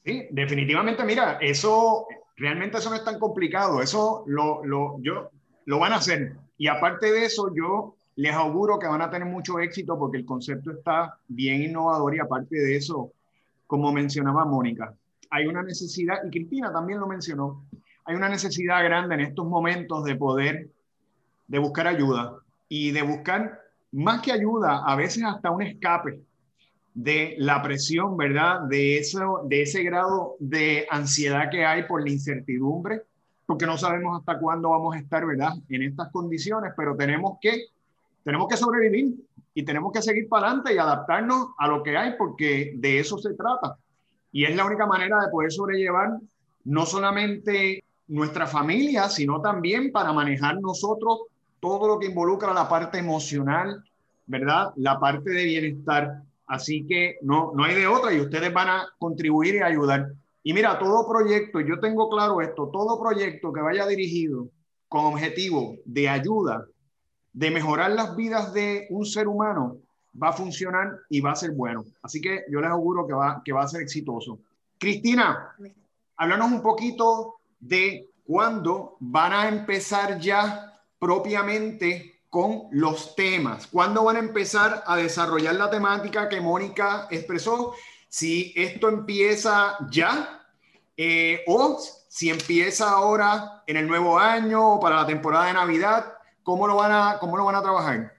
Sí, 0.04 0.28
definitivamente, 0.32 1.04
mira, 1.04 1.38
eso 1.42 2.08
realmente 2.36 2.78
eso 2.78 2.90
no 2.90 2.96
es 2.96 3.04
tan 3.04 3.20
complicado, 3.20 3.82
eso 3.82 4.24
lo, 4.28 4.64
lo, 4.64 4.98
yo, 5.02 5.32
lo 5.66 5.80
van 5.80 5.94
a 5.94 5.98
hacer. 5.98 6.36
Y 6.58 6.68
aparte 6.68 7.12
de 7.12 7.26
eso, 7.26 7.54
yo 7.54 7.96
les 8.16 8.34
auguro 8.34 8.80
que 8.80 8.88
van 8.88 9.02
a 9.02 9.10
tener 9.10 9.28
mucho 9.28 9.60
éxito 9.60 9.98
porque 9.98 10.18
el 10.18 10.26
concepto 10.26 10.72
está 10.72 11.20
bien 11.28 11.62
innovador 11.62 12.16
y 12.16 12.20
aparte 12.20 12.56
de 12.56 12.76
eso, 12.76 13.14
como 13.68 13.92
mencionaba 13.92 14.46
Mónica, 14.46 14.94
hay 15.30 15.46
una 15.46 15.62
necesidad, 15.62 16.18
y 16.26 16.30
Cristina 16.30 16.72
también 16.72 17.00
lo 17.00 17.08
mencionó, 17.08 17.66
hay 18.06 18.16
una 18.16 18.30
necesidad 18.30 18.84
grande 18.84 19.16
en 19.16 19.22
estos 19.22 19.46
momentos 19.46 20.04
de 20.06 20.16
poder, 20.16 20.70
de 21.48 21.60
buscar 21.60 21.88
ayuda 21.88 22.38
y 22.70 22.92
de 22.92 23.02
buscar 23.02 23.60
más 23.92 24.22
que 24.22 24.32
ayuda, 24.32 24.84
a 24.86 24.96
veces 24.96 25.24
hasta 25.24 25.52
un 25.52 25.62
escape 25.62 26.22
de 26.94 27.36
la 27.38 27.62
presión, 27.62 28.18
¿verdad? 28.18 28.62
De, 28.62 28.98
eso, 28.98 29.44
de 29.46 29.62
ese 29.62 29.84
grado 29.84 30.36
de 30.40 30.88
ansiedad 30.90 31.50
que 31.52 31.66
hay 31.66 31.84
por 31.84 32.02
la 32.02 32.10
incertidumbre, 32.10 33.04
porque 33.46 33.66
no 33.66 33.78
sabemos 33.78 34.18
hasta 34.18 34.40
cuándo 34.40 34.72
vamos 34.72 34.96
a 34.96 35.00
estar, 35.00 35.26
¿verdad? 35.26 35.54
En 35.70 35.84
estas 35.84 36.12
condiciones, 36.12 36.74
pero 36.76 36.96
tenemos 36.96 37.38
que, 37.42 37.68
tenemos 38.28 38.50
que 38.50 38.58
sobrevivir 38.58 39.16
y 39.54 39.64
tenemos 39.64 39.94
que 39.94 40.02
seguir 40.02 40.28
para 40.28 40.48
adelante 40.48 40.74
y 40.74 40.78
adaptarnos 40.78 41.52
a 41.58 41.66
lo 41.70 41.82
que 41.82 41.96
hay, 41.96 42.16
porque 42.18 42.74
de 42.76 43.00
eso 43.00 43.18
se 43.20 43.34
trata. 43.36 43.78
Y 44.34 44.44
es 44.44 44.54
la 44.54 44.66
única 44.66 44.86
manera 44.86 45.22
de 45.22 45.32
poder 45.32 45.50
sobrellevar 45.50 46.10
no 46.66 46.86
solamente 46.86 47.86
nuestra 48.10 48.46
familia, 48.46 49.08
sino 49.08 49.40
también 49.40 49.94
para 49.94 50.12
manejar 50.12 50.60
nosotros 50.60 51.22
todo 51.62 51.88
lo 51.88 52.00
que 52.00 52.08
involucra 52.08 52.54
la 52.54 52.68
parte 52.68 52.98
emocional, 52.98 53.82
¿verdad? 54.26 54.74
La 54.76 55.00
parte 55.00 55.30
de 55.30 55.46
bienestar. 55.46 56.22
Así 56.48 56.86
que 56.86 57.20
no, 57.22 57.54
no 57.56 57.64
hay 57.64 57.76
de 57.76 57.88
otra 57.88 58.12
y 58.12 58.20
ustedes 58.20 58.54
van 58.54 58.68
a 58.68 58.90
contribuir 59.00 59.56
y 59.56 59.62
ayudar. 59.62 60.12
Y 60.44 60.52
mira, 60.52 60.78
todo 60.78 61.08
proyecto, 61.08 61.62
yo 61.62 61.80
tengo 61.80 62.10
claro 62.10 62.42
esto, 62.42 62.70
todo 62.74 63.00
proyecto 63.00 63.54
que 63.54 63.62
vaya 63.62 63.88
dirigido 63.88 64.50
con 64.90 65.06
objetivo 65.06 65.78
de 65.86 66.10
ayuda, 66.10 66.68
de 67.38 67.52
mejorar 67.52 67.92
las 67.92 68.16
vidas 68.16 68.52
de 68.52 68.88
un 68.90 69.06
ser 69.06 69.28
humano, 69.28 69.78
va 70.20 70.30
a 70.30 70.34
funcionar 70.34 71.02
y 71.08 71.22
va 71.22 71.34
a 71.34 71.36
ser 71.36 71.52
bueno. 71.52 71.86
Así 72.02 72.20
que 72.20 72.46
yo 72.50 72.60
les 72.60 72.72
auguro 72.72 73.06
que 73.06 73.14
va, 73.14 73.44
que 73.46 73.54
va 73.54 73.62
a 73.62 73.68
ser 73.68 73.84
exitoso. 73.84 74.40
Cristina, 74.80 75.56
háblanos 76.16 76.52
un 76.52 76.64
poquito 76.64 77.36
de 77.60 78.10
cuándo 78.26 78.98
van 79.00 79.34
a 79.34 79.48
empezar 79.50 80.20
ya 80.20 80.82
propiamente 80.98 82.22
con 82.28 82.64
los 82.72 83.16
temas? 83.16 83.68
¿Cuándo 83.68 84.04
van 84.04 84.16
a 84.16 84.20
empezar 84.20 84.84
a 84.88 84.96
desarrollar 84.98 85.54
la 85.56 85.70
temática 85.70 86.28
que 86.28 86.42
Mónica 86.42 87.08
expresó? 87.12 87.76
Si 88.10 88.52
esto 88.56 88.90
empieza 88.90 89.78
ya 89.92 90.44
eh, 90.96 91.44
o 91.46 91.78
si 92.10 92.32
empieza 92.32 92.90
ahora 92.90 93.64
en 93.68 93.78
el 93.78 93.88
nuevo 93.88 94.18
año 94.18 94.74
o 94.74 94.80
para 94.80 94.96
la 94.96 95.06
temporada 95.06 95.46
de 95.46 95.54
Navidad, 95.54 96.17
¿cómo 96.48 96.66
lo 96.66 96.78
van 96.78 96.94
a, 96.94 97.20
cómo 97.20 97.36
lo 97.36 97.44
van 97.44 97.56
a 97.56 97.62
trabajar? 97.62 98.14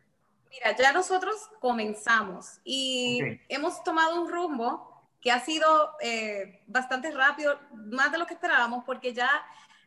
Mira, 0.50 0.76
ya 0.76 0.92
nosotros 0.92 1.35
comenzamos 1.61 2.61
y 2.62 3.20
hemos 3.49 3.82
tomado 3.82 4.20
un 4.20 4.30
rumbo 4.30 5.02
que 5.18 5.32
ha 5.32 5.40
sido 5.40 5.92
eh, 6.02 6.62
bastante 6.66 7.11
rápido, 7.11 7.58
más 7.73 8.12
de 8.12 8.18
lo 8.18 8.26
que 8.26 8.35
esperábamos, 8.35 8.85
porque 8.85 9.14
ya 9.14 9.30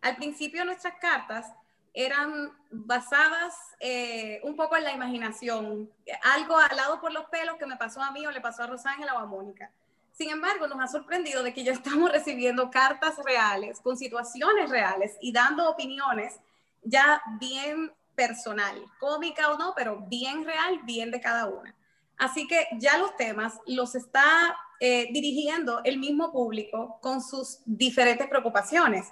al 0.02 0.16
principio 0.16 0.66
nuestras 0.66 0.96
cartas 0.96 1.54
eran 1.94 2.52
basadas 2.72 3.54
eh, 3.80 4.42
un 4.44 4.56
poco 4.56 4.76
en 4.76 4.86
la 4.86 4.94
imaginación, 4.94 5.92
algo 6.24 6.58
al 6.58 6.76
lado 6.76 7.00
por 7.00 7.14
los 7.14 7.26
pelos 7.26 7.58
que 7.58 7.68
me 7.68 7.78
pasó 7.78 8.02
a 8.02 8.10
mí 8.10 8.26
o 8.26 8.32
le 8.32 8.42
pasó 8.42 8.64
a 8.64 8.68
Rosángela 8.68 9.14
o 9.14 9.20
a 9.20 9.26
Mónica. 9.28 9.70
Sin 10.14 10.32
embargo, 10.32 10.66
nos 10.68 10.80
ha 10.80 10.88
sorprendido 10.88 11.44
de 11.44 11.54
que 11.54 11.64
ya 11.64 11.74
estamos 11.74 12.12
recibiendo 12.12 12.72
cartas 12.72 13.20
reales, 13.24 13.80
con 13.82 13.98
situaciones 13.98 14.72
reales 14.72 15.16
y 15.22 15.32
dando 15.32 15.70
opiniones 15.70 16.40
ya 16.84 17.22
bien 17.40 17.92
personal, 18.16 18.84
cómica 19.00 19.52
o 19.52 19.58
no, 19.58 19.74
pero 19.76 20.02
bien 20.08 20.46
real, 20.46 20.82
bien 20.84 21.12
de 21.12 21.22
cada 21.22 21.48
una. 21.48 21.76
Así 22.18 22.48
que 22.48 22.68
ya 22.78 22.98
los 22.98 23.16
temas 23.18 23.60
los 23.66 23.96
está 23.96 24.56
eh, 24.80 25.10
dirigiendo 25.12 25.82
el 25.84 25.98
mismo 25.98 26.32
público 26.32 27.00
con 27.02 27.22
sus 27.22 27.60
diferentes 27.66 28.28
preocupaciones. 28.28 29.08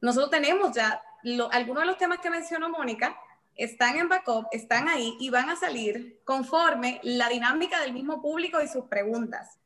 Nosotros 0.00 0.30
tenemos 0.30 0.74
ya 0.74 1.02
algunos 1.50 1.82
de 1.82 1.86
los 1.86 1.98
temas 1.98 2.18
que 2.20 2.30
mencionó 2.30 2.68
Mónica 2.68 3.16
están 3.54 3.98
en 3.98 4.08
backup, 4.08 4.46
están 4.50 4.88
ahí 4.88 5.16
y 5.20 5.30
van 5.30 5.50
a 5.50 5.56
salir 5.56 6.20
conforme 6.24 7.00
la 7.02 7.28
dinámica 7.28 7.80
del 7.80 7.92
mismo 7.92 8.22
público 8.22 8.60
y 8.60 8.68
sus 8.68 8.86
preguntas. 8.86 9.58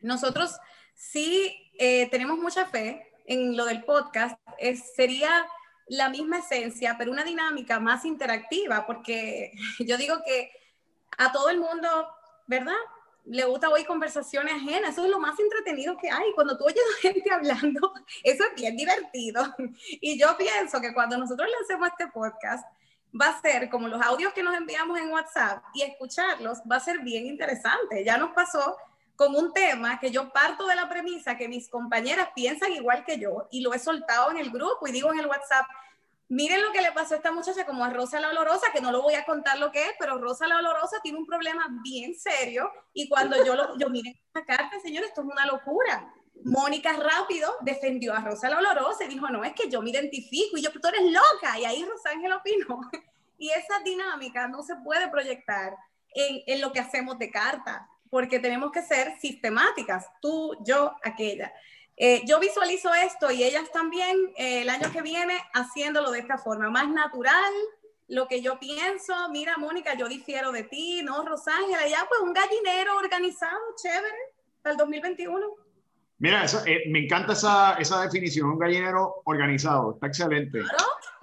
Nosotros 0.00 0.58
sí 0.94 1.56
eh, 1.78 2.08
tenemos 2.10 2.38
mucha 2.38 2.66
fe 2.66 3.12
en 3.26 3.56
lo 3.56 3.66
del 3.66 3.84
podcast, 3.84 4.38
sería 4.96 5.46
la 5.88 6.08
misma 6.08 6.38
esencia, 6.38 6.96
pero 6.98 7.10
una 7.10 7.24
dinámica 7.24 7.80
más 7.80 8.04
interactiva, 8.04 8.86
porque 8.86 9.52
yo 9.80 9.96
digo 9.96 10.22
que 10.24 10.50
a 11.16 11.32
todo 11.32 11.50
el 11.50 11.58
mundo, 11.58 11.88
¿verdad? 12.46 12.76
le 13.30 13.44
gusta 13.44 13.68
oír 13.68 13.86
conversaciones 13.86 14.54
ajenas. 14.54 14.92
Eso 14.92 15.04
es 15.04 15.10
lo 15.10 15.20
más 15.20 15.38
entretenido 15.38 15.96
que 15.96 16.10
hay. 16.10 16.32
Cuando 16.34 16.56
tú 16.56 16.64
oyes 16.64 16.82
a 16.98 17.00
gente 17.00 17.30
hablando, 17.32 17.92
eso 18.22 18.44
es 18.44 18.54
bien 18.54 18.76
divertido. 18.76 19.54
Y 20.00 20.18
yo 20.18 20.36
pienso 20.36 20.80
que 20.80 20.94
cuando 20.94 21.18
nosotros 21.18 21.48
lancemos 21.58 21.88
este 21.88 22.08
podcast, 22.08 22.66
va 23.18 23.28
a 23.28 23.40
ser 23.40 23.68
como 23.70 23.88
los 23.88 24.00
audios 24.02 24.32
que 24.32 24.42
nos 24.42 24.54
enviamos 24.54 24.98
en 24.98 25.10
WhatsApp 25.10 25.62
y 25.74 25.82
escucharlos 25.82 26.58
va 26.70 26.76
a 26.76 26.80
ser 26.80 27.00
bien 27.00 27.26
interesante. 27.26 28.04
Ya 28.04 28.18
nos 28.18 28.30
pasó 28.30 28.76
con 29.18 29.34
un 29.34 29.52
tema 29.52 29.98
que 29.98 30.12
yo 30.12 30.32
parto 30.32 30.64
de 30.68 30.76
la 30.76 30.88
premisa 30.88 31.36
que 31.36 31.48
mis 31.48 31.68
compañeras 31.68 32.28
piensan 32.36 32.72
igual 32.72 33.04
que 33.04 33.18
yo 33.18 33.48
y 33.50 33.62
lo 33.62 33.74
he 33.74 33.80
soltado 33.80 34.30
en 34.30 34.36
el 34.36 34.48
grupo 34.48 34.86
y 34.86 34.92
digo 34.92 35.12
en 35.12 35.18
el 35.18 35.26
WhatsApp, 35.26 35.66
Miren 36.30 36.60
lo 36.60 36.72
que 36.72 36.82
le 36.82 36.92
pasó 36.92 37.14
a 37.14 37.16
esta 37.16 37.32
muchacha 37.32 37.64
como 37.64 37.82
a 37.82 37.88
Rosa 37.88 38.20
la 38.20 38.28
Olorosa, 38.28 38.70
que 38.70 38.82
no 38.82 38.92
lo 38.92 39.00
voy 39.00 39.14
a 39.14 39.24
contar 39.24 39.58
lo 39.58 39.72
que 39.72 39.82
es, 39.82 39.92
pero 39.98 40.18
Rosa 40.18 40.46
la 40.46 40.58
Olorosa 40.58 40.98
tiene 41.02 41.16
un 41.16 41.24
problema 41.24 41.66
bien 41.82 42.14
serio 42.14 42.70
y 42.92 43.08
cuando 43.08 43.42
yo 43.46 43.56
lo, 43.56 43.78
yo 43.78 43.88
miren 43.88 44.12
esta 44.26 44.44
carta, 44.44 44.78
señores, 44.78 45.08
esto 45.08 45.22
es 45.22 45.26
una 45.26 45.46
locura. 45.46 46.12
Mónica 46.44 46.92
rápido 46.92 47.50
defendió 47.62 48.12
a 48.12 48.20
Rosa 48.20 48.50
la 48.50 48.58
Olorosa 48.58 49.04
y 49.04 49.08
dijo, 49.08 49.26
no, 49.30 49.42
es 49.42 49.54
que 49.54 49.70
yo 49.70 49.80
me 49.80 49.88
identifico 49.88 50.58
y 50.58 50.62
yo, 50.62 50.70
tú 50.70 50.86
eres 50.86 51.10
loca. 51.10 51.58
Y 51.58 51.64
ahí 51.64 51.82
Rosángel 51.82 52.32
opinó. 52.32 52.80
Y 53.40 53.50
esa 53.50 53.78
dinámica 53.84 54.48
no 54.48 54.64
se 54.64 54.74
puede 54.74 55.08
proyectar 55.08 55.76
en 56.12 56.60
lo 56.60 56.72
que 56.72 56.80
hacemos 56.80 57.20
de 57.20 57.30
carta, 57.30 57.88
porque 58.10 58.38
tenemos 58.38 58.72
que 58.72 58.82
ser 58.82 59.18
sistemáticas, 59.20 60.06
tú, 60.20 60.56
yo, 60.64 60.94
aquella. 61.02 61.52
Eh, 61.96 62.22
yo 62.26 62.38
visualizo 62.38 62.94
esto 62.94 63.30
y 63.30 63.42
ellas 63.42 63.70
también 63.72 64.16
eh, 64.36 64.62
el 64.62 64.68
año 64.68 64.90
que 64.92 65.02
viene 65.02 65.34
haciéndolo 65.52 66.12
de 66.12 66.20
esta 66.20 66.38
forma, 66.38 66.70
más 66.70 66.88
natural, 66.88 67.52
lo 68.06 68.28
que 68.28 68.40
yo 68.40 68.58
pienso, 68.58 69.12
mira 69.30 69.58
Mónica, 69.58 69.94
yo 69.94 70.08
difiero 70.08 70.52
de 70.52 70.62
ti, 70.62 71.02
no 71.02 71.24
Rosángela, 71.24 71.86
ya 71.88 72.06
pues 72.08 72.20
un 72.22 72.32
gallinero 72.32 72.96
organizado, 72.96 73.58
chévere, 73.82 74.16
para 74.62 74.72
el 74.72 74.78
2021. 74.78 75.46
Mira, 76.20 76.44
eso, 76.44 76.62
eh, 76.66 76.84
me 76.88 77.04
encanta 77.04 77.32
esa, 77.34 77.74
esa, 77.74 78.02
definición, 78.02 78.50
un 78.50 78.58
gallinero 78.58 79.22
organizado, 79.24 79.94
está 79.94 80.06
excelente. 80.06 80.62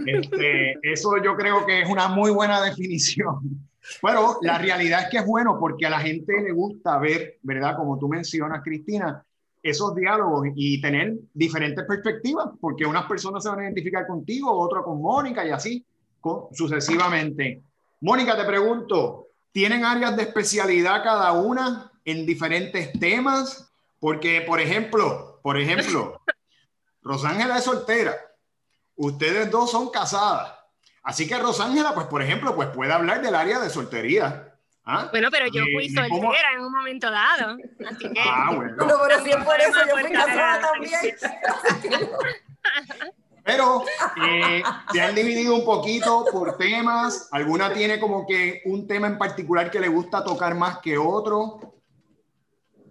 Este, 0.06 0.76
eso 0.84 1.22
yo 1.24 1.36
creo 1.36 1.66
que 1.66 1.82
es 1.82 1.90
una 1.90 2.08
muy 2.08 2.32
buena 2.32 2.62
definición. 2.62 3.40
Pero 4.02 4.38
la 4.42 4.58
realidad 4.58 5.04
es 5.04 5.10
que 5.10 5.18
es 5.18 5.26
bueno 5.26 5.58
porque 5.60 5.86
a 5.86 5.90
la 5.90 6.00
gente 6.00 6.42
le 6.42 6.52
gusta 6.52 6.98
ver, 6.98 7.38
¿verdad? 7.44 7.76
Como 7.76 7.98
tú 7.98 8.08
mencionas, 8.08 8.64
Cristina, 8.64 9.24
esos 9.62 9.96
diálogos 9.96 10.48
y 10.56 10.80
tener 10.82 11.16
diferentes 11.34 11.84
perspectivas, 11.86 12.50
porque 12.60 12.86
unas 12.86 13.06
personas 13.06 13.44
se 13.44 13.50
van 13.50 13.60
a 13.60 13.64
identificar 13.64 14.06
contigo, 14.06 14.52
otras 14.52 14.84
con 14.84 15.02
Mónica 15.02 15.46
y 15.46 15.52
así 15.52 15.86
sucesivamente. 16.52 17.62
Mónica, 18.02 18.36
te 18.36 18.46
pregunto, 18.46 19.28
¿tienen 19.52 19.86
áreas 19.86 20.16
de 20.16 20.24
especialidad 20.24 21.04
cada 21.04 21.32
una 21.34 21.92
en 22.04 22.26
diferentes 22.26 22.92
temas? 23.00 23.72
Porque, 24.00 24.42
por 24.42 24.60
ejemplo, 24.60 25.40
por 25.42 25.58
ejemplo, 25.60 26.22
Rosángela 27.02 27.58
es 27.58 27.64
soltera, 27.64 28.16
ustedes 28.96 29.50
dos 29.52 29.72
son 29.72 29.90
casadas. 29.90 30.55
Así 31.06 31.28
que 31.28 31.38
Rosángela, 31.38 31.94
pues, 31.94 32.08
por 32.08 32.22
ejemplo, 32.22 32.56
pues 32.56 32.68
puede 32.70 32.92
hablar 32.92 33.22
del 33.22 33.36
área 33.36 33.60
de 33.60 33.70
soltería. 33.70 34.52
¿Ah? 34.84 35.08
Bueno, 35.12 35.30
pero 35.32 35.46
yo 35.48 35.64
fui 35.74 35.88
soltera 35.90 36.54
en 36.56 36.62
un 36.62 36.72
momento 36.72 37.10
dado. 37.10 37.58
Así 37.88 38.12
que. 38.12 38.22
Ah, 38.22 38.52
bueno. 38.54 38.76
pero 38.78 39.24
bien 39.24 39.44
por 39.44 39.60
eso 39.60 39.80
yo 39.88 39.98
fui 39.98 40.12
casada 40.12 40.62
también. 40.62 41.16
Pero 43.44 43.86
eh, 44.28 44.64
se 44.92 45.02
han 45.02 45.14
dividido 45.14 45.54
un 45.54 45.64
poquito 45.64 46.26
por 46.32 46.58
temas. 46.58 47.30
¿Alguna 47.32 47.72
tiene 47.72 48.00
como 48.00 48.26
que 48.26 48.64
un 48.66 48.88
tema 48.88 49.06
en 49.06 49.20
particular 49.20 49.70
que 49.70 49.80
le 49.80 49.88
gusta 49.88 50.24
tocar 50.24 50.56
más 50.56 50.80
que 50.80 50.98
otro? 50.98 51.76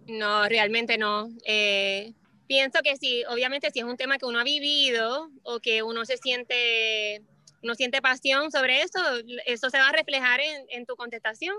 No, 0.07 0.49
realmente 0.49 0.97
no. 0.97 1.29
Eh, 1.45 2.13
pienso 2.47 2.79
que 2.85 2.97
sí, 2.97 3.25
obviamente 3.29 3.73
si 3.73 3.81
es 3.81 3.85
un 3.85 3.97
tema 3.97 4.17
que 4.17 4.27
uno 4.27 4.39
ha 4.39 4.45
vivido 4.45 5.31
o 5.43 5.59
que 5.59 5.83
uno 5.83 6.05
se 6.05 6.19
siente, 6.19 7.25
uno 7.65 7.75
siente 7.75 8.01
pasión 8.01 8.53
sobre 8.53 8.83
eso, 8.83 9.01
eso 9.47 9.71
se 9.71 9.79
va 9.79 9.89
a 9.89 9.93
reflejar 9.93 10.41
en, 10.41 10.67
en 10.69 10.87
tu 10.87 10.95
contestación 10.95 11.57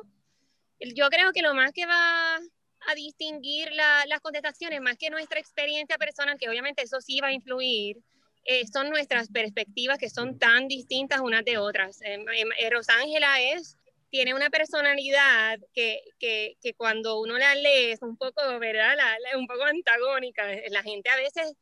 yo 0.80 1.10
creo 1.10 1.32
que 1.32 1.42
lo 1.42 1.54
más 1.54 1.72
que 1.72 1.86
va 1.86 2.36
a 2.36 2.96
distinguir 2.96 3.72
las 3.72 4.20
contestaciones, 4.22 4.82
más 4.82 4.98
que 4.98 5.10
nuestra 5.10 5.40
experiencia 5.40 5.98
personal, 5.98 6.38
que 6.38 6.50
obviamente 6.50 6.84
eso 6.84 7.02
sí 7.02 7.20
va 7.20 7.28
a 7.28 7.34
influir, 7.34 7.98
eh, 8.44 8.68
son 8.72 8.90
nuestras 8.90 9.30
perspectivas 9.30 9.98
que 9.98 10.10
son 10.10 10.38
tan 10.38 10.68
distintas 10.68 11.22
unas 11.22 11.44
de 11.46 11.58
otras. 11.58 12.02
Eh, 12.04 12.24
eh, 12.60 12.70
Rosángela 12.70 13.42
es, 13.42 13.78
tiene 14.12 14.36
una 14.36 14.52
personalidad 14.52 15.60
que, 15.74 16.02
que, 16.20 16.58
que, 16.62 16.74
cuando 16.76 17.20
uno 17.20 17.38
la 17.40 17.56
lee 17.56 17.92
es 17.92 18.02
un 18.04 18.18
poco, 18.18 18.60
¿verdad? 18.60 18.96
un 19.36 19.48
poco 19.48 19.64
antagónica. 19.64 20.46
La 20.70 20.84
gente 20.84 21.10
a 21.10 21.16
veces 21.16 21.54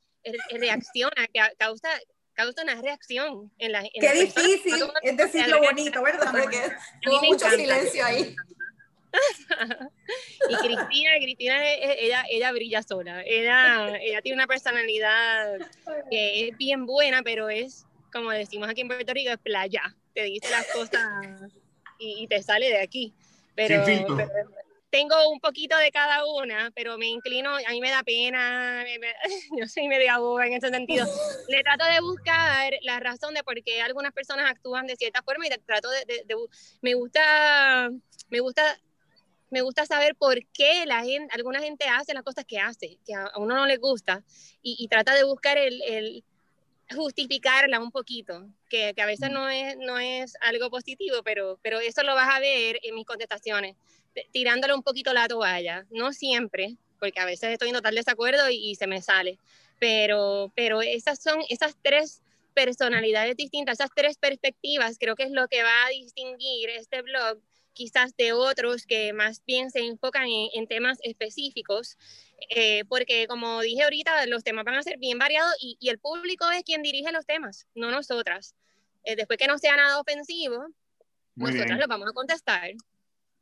reacciona, 0.51 1.27
que 1.34 1.39
causa, 1.58 1.89
causa 2.34 2.63
una 2.63 2.82
reacción 2.82 3.52
en 3.58 3.72
la 3.72 3.84
Qué 3.93 4.13
difícil 4.13 4.74
es 5.02 5.17
decirlo 5.17 5.60
bonito, 5.60 6.02
¿verdad? 6.02 6.32
Porque 6.32 6.60
tuvo 7.02 7.22
mucho 7.24 7.50
silencio 7.50 8.06
ahí. 8.06 8.36
y 10.50 10.56
Cristina, 10.56 11.12
Cristina, 11.22 11.74
ella, 11.74 12.26
ella 12.30 12.52
brilla 12.52 12.82
sola. 12.84 13.22
Ella, 13.24 13.96
ella 14.02 14.22
tiene 14.22 14.36
una 14.36 14.48
personalidad 14.48 15.60
que 16.10 16.48
es 16.48 16.58
bien 16.58 16.86
buena, 16.86 17.22
pero 17.24 17.50
es, 17.50 17.86
como 18.12 18.32
decimos 18.32 18.69
aquí 18.69 18.82
en 18.82 18.88
Puerto 18.88 19.13
Rico, 19.13 19.32
es 19.32 19.38
playa. 19.38 19.96
Te 20.13 20.24
dice 20.24 20.50
las 20.50 20.67
cosas 20.67 21.52
y, 22.00 22.28
te 22.28 22.41
sale 22.41 22.67
de 22.67 22.80
aquí. 22.80 23.13
Pero, 23.56 23.84
pero, 23.86 24.50
tengo 24.93 25.27
un 25.27 25.39
poquito 25.39 25.75
de 25.75 25.91
cada 25.91 26.23
una, 26.23 26.69
pero 26.75 26.99
me 26.99 27.08
inclino, 27.08 27.49
a 27.56 27.71
mí 27.71 27.82
me 27.82 27.89
da 27.89 28.03
pena, 28.03 28.86
yo 29.58 29.67
soy 29.67 29.88
media 29.88 30.19
boba 30.19 30.45
en 30.45 30.53
ese 30.53 30.69
sentido. 30.69 31.08
Le 31.49 31.63
trato 31.63 31.84
de 31.86 31.99
buscar 31.99 32.73
la 32.84 32.99
razón 32.99 33.34
de 33.34 33.43
por 33.43 33.56
qué 33.63 33.82
algunas 33.82 34.13
personas 34.13 34.51
actúan 34.51 34.86
de 34.86 34.95
cierta 34.95 35.23
forma 35.23 35.47
y 35.47 35.49
trato 35.65 35.89
de, 35.89 36.23
me 36.82 36.93
gusta, 36.93 37.89
me 38.29 38.39
gusta 38.39 38.79
me 39.49 39.62
gusta 39.62 39.88
saber 39.88 40.15
por 40.15 40.36
qué 40.47 40.86
la 40.86 41.03
gente, 41.03 41.34
alguna 41.34 41.60
gente 41.60 41.86
hace 41.86 42.13
las 42.13 42.23
cosas 42.23 42.45
que 42.45 42.60
hace, 42.60 42.99
que 43.03 43.15
a 43.15 43.32
uno 43.38 43.56
no 43.56 43.65
le 43.65 43.77
gusta, 43.77 44.23
y, 44.62 44.88
trata 44.88 45.13
de 45.13 45.23
buscar 45.23 45.58
el, 45.60 45.79
el, 45.84 46.23
justificarla 46.95 47.79
un 47.79 47.91
poquito, 47.91 48.47
que, 48.69 48.93
que, 48.95 49.01
a 49.01 49.06
veces 49.06 49.29
no 49.29 49.49
es, 49.49 49.77
no 49.77 49.99
es 49.99 50.36
algo 50.41 50.71
positivo, 50.71 51.17
pero, 51.23 51.60
pero 51.62 51.79
eso 51.79 52.01
lo 52.01 52.15
vas 52.15 52.29
a 52.34 52.39
ver 52.39 52.79
en 52.82 52.95
mis 52.95 53.06
contestaciones 53.06 53.75
tirándole 54.32 54.73
un 54.73 54.84
poquito 54.84 55.13
la 55.13 55.28
toalla, 55.28 55.86
no 55.91 56.13
siempre, 56.13 56.78
porque 56.99 57.19
a 57.19 57.26
veces 57.26 57.52
estoy 57.52 57.69
en 57.69 57.76
total 57.76 57.95
desacuerdo 57.95 58.49
y, 58.49 58.76
se 58.76 58.88
me 58.88 59.02
sale, 59.02 59.38
pero, 59.80 60.52
pero 60.56 60.82
esas 60.82 61.21
son 61.21 61.41
esas 61.49 61.76
tres 61.82 62.21
personalidades 62.54 63.36
distintas, 63.36 63.80
esas 63.80 63.91
tres 63.95 64.17
perspectivas, 64.17 64.97
creo 64.99 65.15
que 65.15 65.23
es 65.23 65.32
lo 65.32 65.47
que 65.47 65.63
va 65.63 65.86
a 65.86 65.89
distinguir 65.89 66.69
este 66.69 67.02
blog 67.02 67.39
quizás 67.73 68.15
de 68.15 68.34
otros 68.34 68.86
que 68.86 69.13
más 69.13 69.43
bien 69.45 69.71
se 69.71 69.80
enfocan 69.80 70.28
en, 70.28 70.67
temas 70.67 70.99
específicos, 71.02 71.97
eh, 72.49 72.86
porque 72.86 73.28
como 73.28 73.62
dije 73.62 73.84
ahorita, 73.84 74.26
los 74.28 74.43
temas 74.43 74.63
van 74.63 74.76
a 74.76 74.84
ser 74.84 74.97
bien 74.97 75.17
variados 75.17 75.54
y, 75.60 75.78
el 75.89 75.99
público 75.99 76.49
es 76.52 76.63
quien 76.63 76.84
dirige 76.84 77.12
los 77.12 77.26
temas, 77.26 77.67
no 77.76 77.91
nosotras. 77.91 78.56
Eh, 79.04 79.15
después 79.15 79.38
que 79.38 79.47
no 79.47 79.58
sea 79.58 79.76
nada 79.76 79.99
ofensivo, 79.99 80.67
nosotras 81.36 81.80
lo 81.80 81.88
vamos 81.88 82.10
a 82.10 82.13
contestar. 82.13 82.71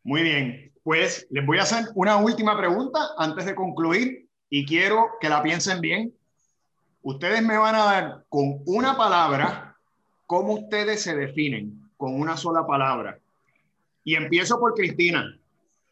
Muy 0.03 0.23
bien, 0.23 0.71
pues 0.83 1.27
les 1.29 1.45
voy 1.45 1.59
a 1.59 1.63
hacer 1.63 1.85
una 1.95 2.17
última 2.17 2.57
pregunta 2.57 2.99
antes 3.17 3.45
de 3.45 3.55
concluir 3.55 4.27
y 4.49 4.65
quiero 4.65 5.11
que 5.19 5.29
la 5.29 5.43
piensen 5.43 5.79
bien. 5.79 6.13
Ustedes 7.03 7.41
me 7.43 7.57
van 7.57 7.75
a 7.75 7.83
dar 7.85 8.25
con 8.29 8.61
una 8.65 8.97
palabra 8.97 9.75
cómo 10.25 10.53
ustedes 10.53 11.03
se 11.03 11.15
definen, 11.15 11.89
con 11.97 12.19
una 12.19 12.37
sola 12.37 12.65
palabra. 12.65 13.19
Y 14.03 14.15
empiezo 14.15 14.59
por 14.59 14.73
Cristina. 14.73 15.37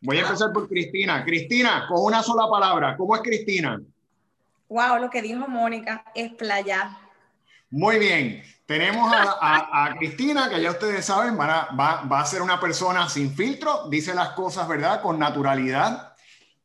Voy 0.02 0.18
a 0.18 0.22
empezar 0.22 0.52
por 0.54 0.68
Cristina. 0.68 1.24
Cristina, 1.24 1.86
con 1.88 2.04
una 2.04 2.24
sola 2.24 2.50
palabra, 2.50 2.96
¿cómo 2.98 3.16
es 3.16 3.22
Cristina? 3.22 3.82
Wow, 4.70 5.00
lo 5.02 5.10
que 5.10 5.22
dijo 5.22 5.48
Mónica 5.48 6.06
es 6.16 6.32
playa. 6.34 6.98
Muy 7.70 8.00
bien. 8.00 8.44
Tenemos 8.70 9.12
a, 9.12 9.96
Cristina, 9.98 10.48
que 10.48 10.62
ya 10.62 10.70
ustedes 10.70 11.04
saben, 11.04 11.40
va, 11.40 11.72
va, 11.74 12.20
a 12.20 12.26
ser 12.28 12.44
una 12.44 12.60
persona 12.60 13.10
sin 13.10 13.36
filtro, 13.36 13.88
dice 13.90 14.14
las 14.14 14.34
cosas, 14.34 14.68
¿verdad? 14.68 15.02
Con 15.02 15.18
naturalidad 15.18 16.16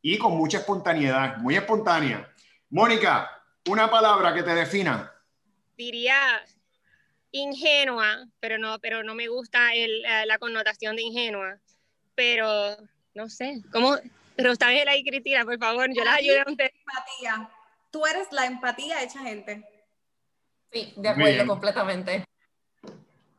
y 0.03 0.19
con 0.19 0.37
mucha 0.37 0.59
espontaneidad, 0.59 1.37
muy 1.37 1.55
espontánea. 1.55 2.31
Mónica, 2.69 3.41
una 3.67 3.89
palabra 3.89 4.35
que 4.35 4.43
te 4.43 4.53
defina. 4.53 5.11
Diría 5.75 6.45
ingenua, 7.31 8.27
pero 8.39 8.59
no, 8.59 8.77
pero 8.77 9.01
no 9.01 9.15
me 9.15 9.27
gusta 9.27 9.73
el, 9.73 10.03
la 10.27 10.37
connotación 10.37 10.95
de 10.95 11.01
ingenua. 11.01 11.57
Pero 12.13 12.77
no 13.15 13.29
sé, 13.29 13.63
¿cómo? 13.71 13.95
Pero 14.35 14.51
está 14.51 14.69
bien 14.69 14.87
ahí, 14.87 15.03
Cristina, 15.03 15.43
por 15.43 15.57
favor, 15.57 15.89
yo 15.91 16.03
la 16.03 16.13
ayudo 16.13 16.37
a 16.37 16.51
Empatía. 16.51 17.49
Tú 17.89 18.05
eres 18.05 18.27
la 18.31 18.45
empatía 18.45 19.01
hecha 19.01 19.21
gente. 19.21 19.74
Sí, 20.75 20.93
de 20.97 21.07
acuerdo 21.07 21.47
completamente. 21.47 22.25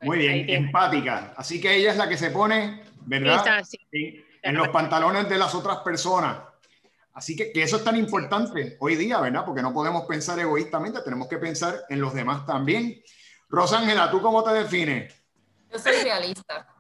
Muy 0.01 0.17
bien, 0.17 0.49
empática. 0.49 1.35
Así 1.37 1.61
que 1.61 1.77
ella 1.77 1.91
es 1.91 1.99
la 1.99 2.09
que 2.09 2.17
se 2.17 2.31
pone, 2.31 2.83
¿verdad? 3.05 3.63
En, 3.93 4.55
los 4.55 4.69
pantalones 4.69 5.29
de 5.29 5.37
las 5.37 5.55
otras 5.55 5.81
personas. 5.81 6.39
Así 7.13 7.37
que, 7.37 7.53
que, 7.53 7.63
eso 7.63 7.77
es 7.77 7.85
tan 7.85 7.97
importante 7.97 8.79
hoy 8.81 8.97
día, 8.97 9.21
¿verdad? 9.21 9.45
Porque 9.45 9.61
no 9.61 9.75
podemos 9.75 10.07
pensar 10.07 10.39
egoístamente, 10.39 11.03
tenemos 11.03 11.29
que 11.29 11.37
pensar 11.37 11.75
en 11.91 12.01
los 12.01 12.15
demás 12.15 12.47
también. 12.47 13.03
Rosángela, 13.51 14.11
¿tú 14.11 14.23
cómo 14.23 14.43
te 14.43 14.55
defines? 14.55 15.15
Yo 15.71 15.79
soy 15.79 15.93
realista. 16.05 16.75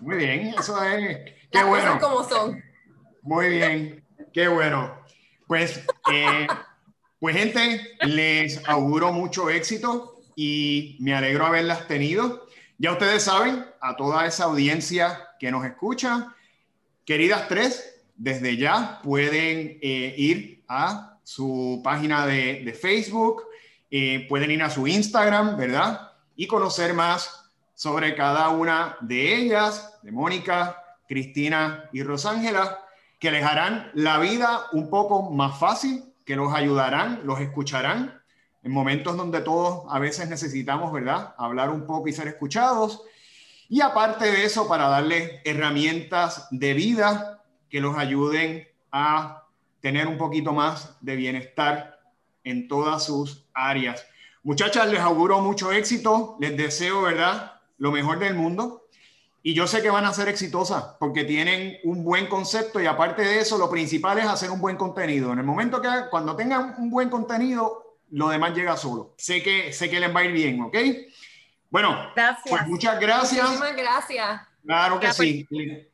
Muy 0.00 0.16
bien, 0.16 0.54
eso 0.58 0.82
es. 0.82 1.30
Qué 1.50 1.62
bueno. 1.62 1.98
como 2.00 2.24
son. 2.26 2.62
Muy 3.20 3.50
bien, 3.50 4.08
qué 4.32 4.48
bueno. 4.48 4.98
Pues 5.46 5.84
eh, 6.10 6.46
pues 7.22 7.36
gente, 7.36 7.80
les 8.00 8.68
auguro 8.68 9.12
mucho 9.12 9.48
éxito 9.48 10.20
y 10.34 10.96
me 10.98 11.14
alegro 11.14 11.46
haberlas 11.46 11.86
tenido. 11.86 12.48
Ya 12.78 12.90
ustedes 12.90 13.22
saben, 13.22 13.64
a 13.80 13.94
toda 13.94 14.26
esa 14.26 14.46
audiencia 14.46 15.28
que 15.38 15.52
nos 15.52 15.64
escucha, 15.64 16.34
queridas 17.04 17.46
tres, 17.46 18.02
desde 18.16 18.56
ya 18.56 18.98
pueden 19.04 19.78
eh, 19.80 20.16
ir 20.18 20.64
a 20.66 21.20
su 21.22 21.80
página 21.84 22.26
de, 22.26 22.76
Facebook, 22.76 23.44
eh, 23.88 24.26
pueden 24.28 24.50
ir 24.50 24.60
a 24.64 24.70
su 24.70 24.88
Instagram, 24.88 25.56
¿verdad? 25.56 26.10
Y 26.34 26.48
conocer 26.48 26.92
más 26.92 27.52
sobre 27.72 28.16
cada 28.16 28.48
una 28.48 28.96
de 29.00 29.36
ellas, 29.36 29.96
de 30.02 30.10
Mónica, 30.10 30.76
Cristina 31.06 31.88
y 31.92 32.02
Rosángela, 32.02 32.80
que 33.20 33.30
les 33.30 33.44
harán 33.44 33.92
la 33.94 34.18
vida 34.18 34.66
un 34.72 34.90
poco 34.90 35.30
más 35.30 35.56
fácil 35.60 36.11
que 36.24 36.36
los 36.36 36.54
ayudarán, 36.54 37.20
los 37.24 37.40
escucharán 37.40 38.22
en 38.62 38.72
momentos 38.72 39.16
donde 39.16 39.40
todos 39.40 39.84
a 39.88 39.98
veces 39.98 40.28
necesitamos, 40.28 40.92
¿verdad? 40.92 41.34
Hablar 41.36 41.70
un 41.70 41.86
poco 41.86 42.08
y 42.08 42.12
ser 42.12 42.28
escuchados. 42.28 43.02
Y 43.68 43.80
aparte 43.80 44.30
de 44.30 44.44
eso, 44.44 44.68
para 44.68 44.88
darles 44.88 45.40
herramientas 45.44 46.46
de 46.50 46.74
vida 46.74 47.42
que 47.68 47.80
los 47.80 47.96
ayuden 47.96 48.68
a 48.92 49.44
tener 49.80 50.06
un 50.06 50.18
poquito 50.18 50.52
más 50.52 50.96
de 51.00 51.16
bienestar 51.16 51.98
en 52.44 52.68
todas 52.68 53.04
sus 53.04 53.46
áreas. 53.52 54.06
Muchachas, 54.44 54.88
les 54.88 55.00
auguro 55.00 55.40
mucho 55.40 55.72
éxito, 55.72 56.36
les 56.40 56.56
deseo, 56.56 57.02
¿verdad? 57.02 57.60
Lo 57.78 57.90
mejor 57.90 58.18
del 58.18 58.34
mundo. 58.34 58.81
Y 59.44 59.54
yo 59.54 59.66
sé 59.66 59.82
que 59.82 59.90
van 59.90 60.04
a 60.04 60.14
ser 60.14 60.28
exitosas 60.28 60.84
porque 61.00 61.24
tienen 61.24 61.78
un 61.82 62.04
buen 62.04 62.28
concepto 62.28 62.80
y 62.80 62.86
aparte 62.86 63.22
de 63.22 63.40
eso, 63.40 63.58
lo 63.58 63.68
principal 63.68 64.18
es 64.18 64.26
hacer 64.26 64.50
un 64.50 64.60
buen 64.60 64.76
contenido. 64.76 65.32
En 65.32 65.40
el 65.40 65.44
momento 65.44 65.82
que 65.82 65.88
cuando 66.10 66.36
tengan 66.36 66.76
un 66.78 66.90
buen 66.90 67.10
contenido, 67.10 67.98
lo 68.10 68.28
demás 68.28 68.54
llega 68.54 68.76
solo. 68.76 69.14
Sé 69.18 69.42
que, 69.42 69.72
sé 69.72 69.90
que 69.90 69.98
les 69.98 70.14
va 70.14 70.20
a 70.20 70.24
ir 70.24 70.32
bien, 70.32 70.60
¿ok? 70.62 70.76
Bueno, 71.70 72.12
pues 72.48 72.66
muchas 72.68 73.00
gracias. 73.00 73.42
Muchísimas 73.42 73.76
gracias. 73.76 74.42
Claro 74.64 75.00
que 75.00 75.12
sí. 75.12 75.48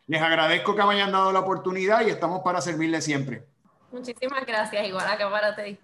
Les 0.06 0.20
agradezco 0.20 0.76
que 0.76 0.82
me 0.84 0.94
hayan 0.94 1.12
dado 1.12 1.32
la 1.32 1.40
oportunidad 1.40 2.06
y 2.06 2.10
estamos 2.10 2.42
para 2.42 2.60
servirles 2.60 3.04
siempre. 3.04 3.44
Muchísimas 3.90 4.44
gracias, 4.44 4.86
igual 4.86 5.06
acá 5.08 5.30
para 5.30 5.56
ti. 5.56 5.78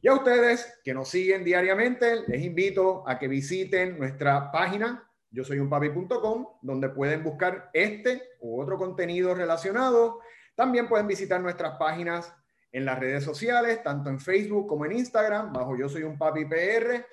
Y 0.00 0.08
a 0.08 0.14
ustedes 0.14 0.80
que 0.82 0.94
nos 0.94 1.08
siguen 1.08 1.44
diariamente, 1.44 2.22
les 2.26 2.42
invito 2.42 3.04
a 3.06 3.18
que 3.18 3.28
visiten 3.28 3.98
nuestra 3.98 4.50
página 4.50 5.06
yo 5.32 5.44
soy 5.44 5.58
un 5.58 5.70
papi.com, 5.70 6.46
donde 6.60 6.90
pueden 6.90 7.24
buscar 7.24 7.70
este 7.72 8.22
u 8.40 8.60
otro 8.60 8.76
contenido 8.76 9.34
relacionado. 9.34 10.20
También 10.54 10.88
pueden 10.88 11.06
visitar 11.06 11.40
nuestras 11.40 11.78
páginas 11.78 12.34
en 12.70 12.84
las 12.84 12.98
redes 12.98 13.24
sociales, 13.24 13.82
tanto 13.82 14.10
en 14.10 14.20
Facebook 14.20 14.66
como 14.68 14.84
en 14.84 14.92
Instagram, 14.92 15.52
bajo 15.52 15.76
Yo 15.76 15.88
Soy 15.88 16.02
un 16.02 16.18
Papi 16.18 16.44
PR. 16.44 17.06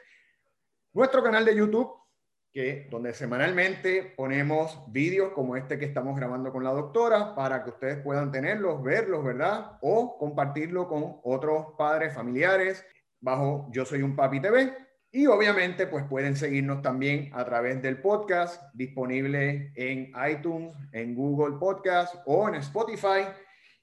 Nuestro 0.93 1.23
canal 1.23 1.45
de 1.45 1.55
YouTube, 1.55 1.93
que 2.51 2.87
donde 2.91 3.13
semanalmente 3.13 4.13
ponemos 4.17 4.83
vídeos 4.91 5.31
como 5.33 5.55
este 5.55 5.79
que 5.79 5.85
estamos 5.85 6.17
grabando 6.17 6.51
con 6.51 6.63
la 6.63 6.71
doctora 6.71 7.35
para 7.35 7.63
que 7.63 7.69
ustedes 7.69 8.03
puedan 8.03 8.31
tenerlos, 8.31 8.83
verlos, 8.83 9.23
¿verdad? 9.23 9.77
O 9.81 10.17
compartirlo 10.17 10.87
con 10.89 11.19
otros 11.23 11.67
padres, 11.77 12.13
familiares, 12.13 12.85
bajo 13.21 13.69
Yo 13.71 13.85
Soy 13.85 14.01
un 14.01 14.15
Papi 14.15 14.41
TV. 14.41 14.88
Y 15.11 15.25
obviamente, 15.25 15.87
pues 15.87 16.05
pueden 16.05 16.35
seguirnos 16.35 16.83
también 16.83 17.31
a 17.33 17.43
través 17.43 17.81
del 17.81 17.99
podcast 17.99 18.61
disponible 18.75 19.71
en 19.75 20.11
iTunes, 20.29 20.71
en 20.91 21.15
Google 21.15 21.57
Podcast 21.57 22.15
o 22.27 22.47
en 22.47 22.55
Spotify. 22.55 23.25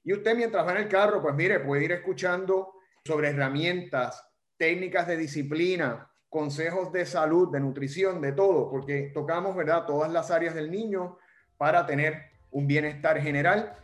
Y 0.05 0.13
usted 0.13 0.37
mientras 0.37 0.65
va 0.65 0.71
en 0.71 0.77
el 0.77 0.87
carro, 0.87 1.21
pues 1.21 1.35
mire, 1.35 1.59
puede 1.59 1.83
ir 1.83 1.91
escuchando 1.91 2.75
sobre 3.03 3.29
herramientas, 3.29 4.23
técnicas 4.55 5.05
de 5.05 5.17
disciplina, 5.17 6.09
consejos 6.29 6.93
de 6.93 7.05
salud, 7.05 7.51
de 7.51 7.59
nutrición, 7.59 8.21
de 8.21 8.31
todo, 8.31 8.69
porque 8.69 9.11
tocamos, 9.13 9.53
¿verdad?, 9.53 9.85
todas 9.85 10.09
las 10.09 10.31
áreas 10.31 10.55
del 10.55 10.71
niño 10.71 11.17
para 11.57 11.85
tener 11.85 12.21
un 12.51 12.67
bienestar 12.67 13.19
general 13.19 13.75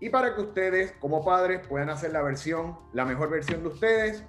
y 0.00 0.08
para 0.10 0.34
que 0.34 0.40
ustedes 0.40 0.92
como 0.98 1.24
padres 1.24 1.60
puedan 1.68 1.90
hacer 1.90 2.10
la 2.10 2.22
versión, 2.22 2.76
la 2.92 3.04
mejor 3.04 3.30
versión 3.30 3.62
de 3.62 3.68
ustedes 3.68 4.24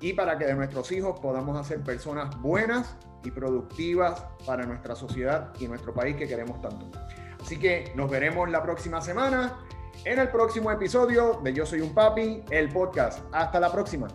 y 0.00 0.12
para 0.12 0.38
que 0.38 0.46
de 0.46 0.54
nuestros 0.54 0.90
hijos 0.92 1.18
podamos 1.20 1.58
hacer 1.58 1.82
personas 1.82 2.40
buenas 2.40 2.96
y 3.24 3.30
productivas 3.30 4.24
para 4.46 4.66
nuestra 4.66 4.94
sociedad 4.94 5.52
y 5.58 5.66
nuestro 5.66 5.94
país 5.94 6.16
que 6.16 6.26
queremos 6.26 6.60
tanto. 6.60 6.90
Así 7.40 7.58
que 7.58 7.92
nos 7.94 8.10
veremos 8.10 8.50
la 8.50 8.62
próxima 8.62 9.00
semana 9.00 9.58
en 10.04 10.18
el 10.18 10.28
próximo 10.28 10.70
episodio 10.70 11.40
de 11.42 11.52
Yo 11.52 11.66
Soy 11.66 11.80
un 11.80 11.94
Papi, 11.94 12.42
el 12.50 12.68
podcast. 12.70 13.20
Hasta 13.32 13.60
la 13.60 13.70
próxima. 13.70 14.08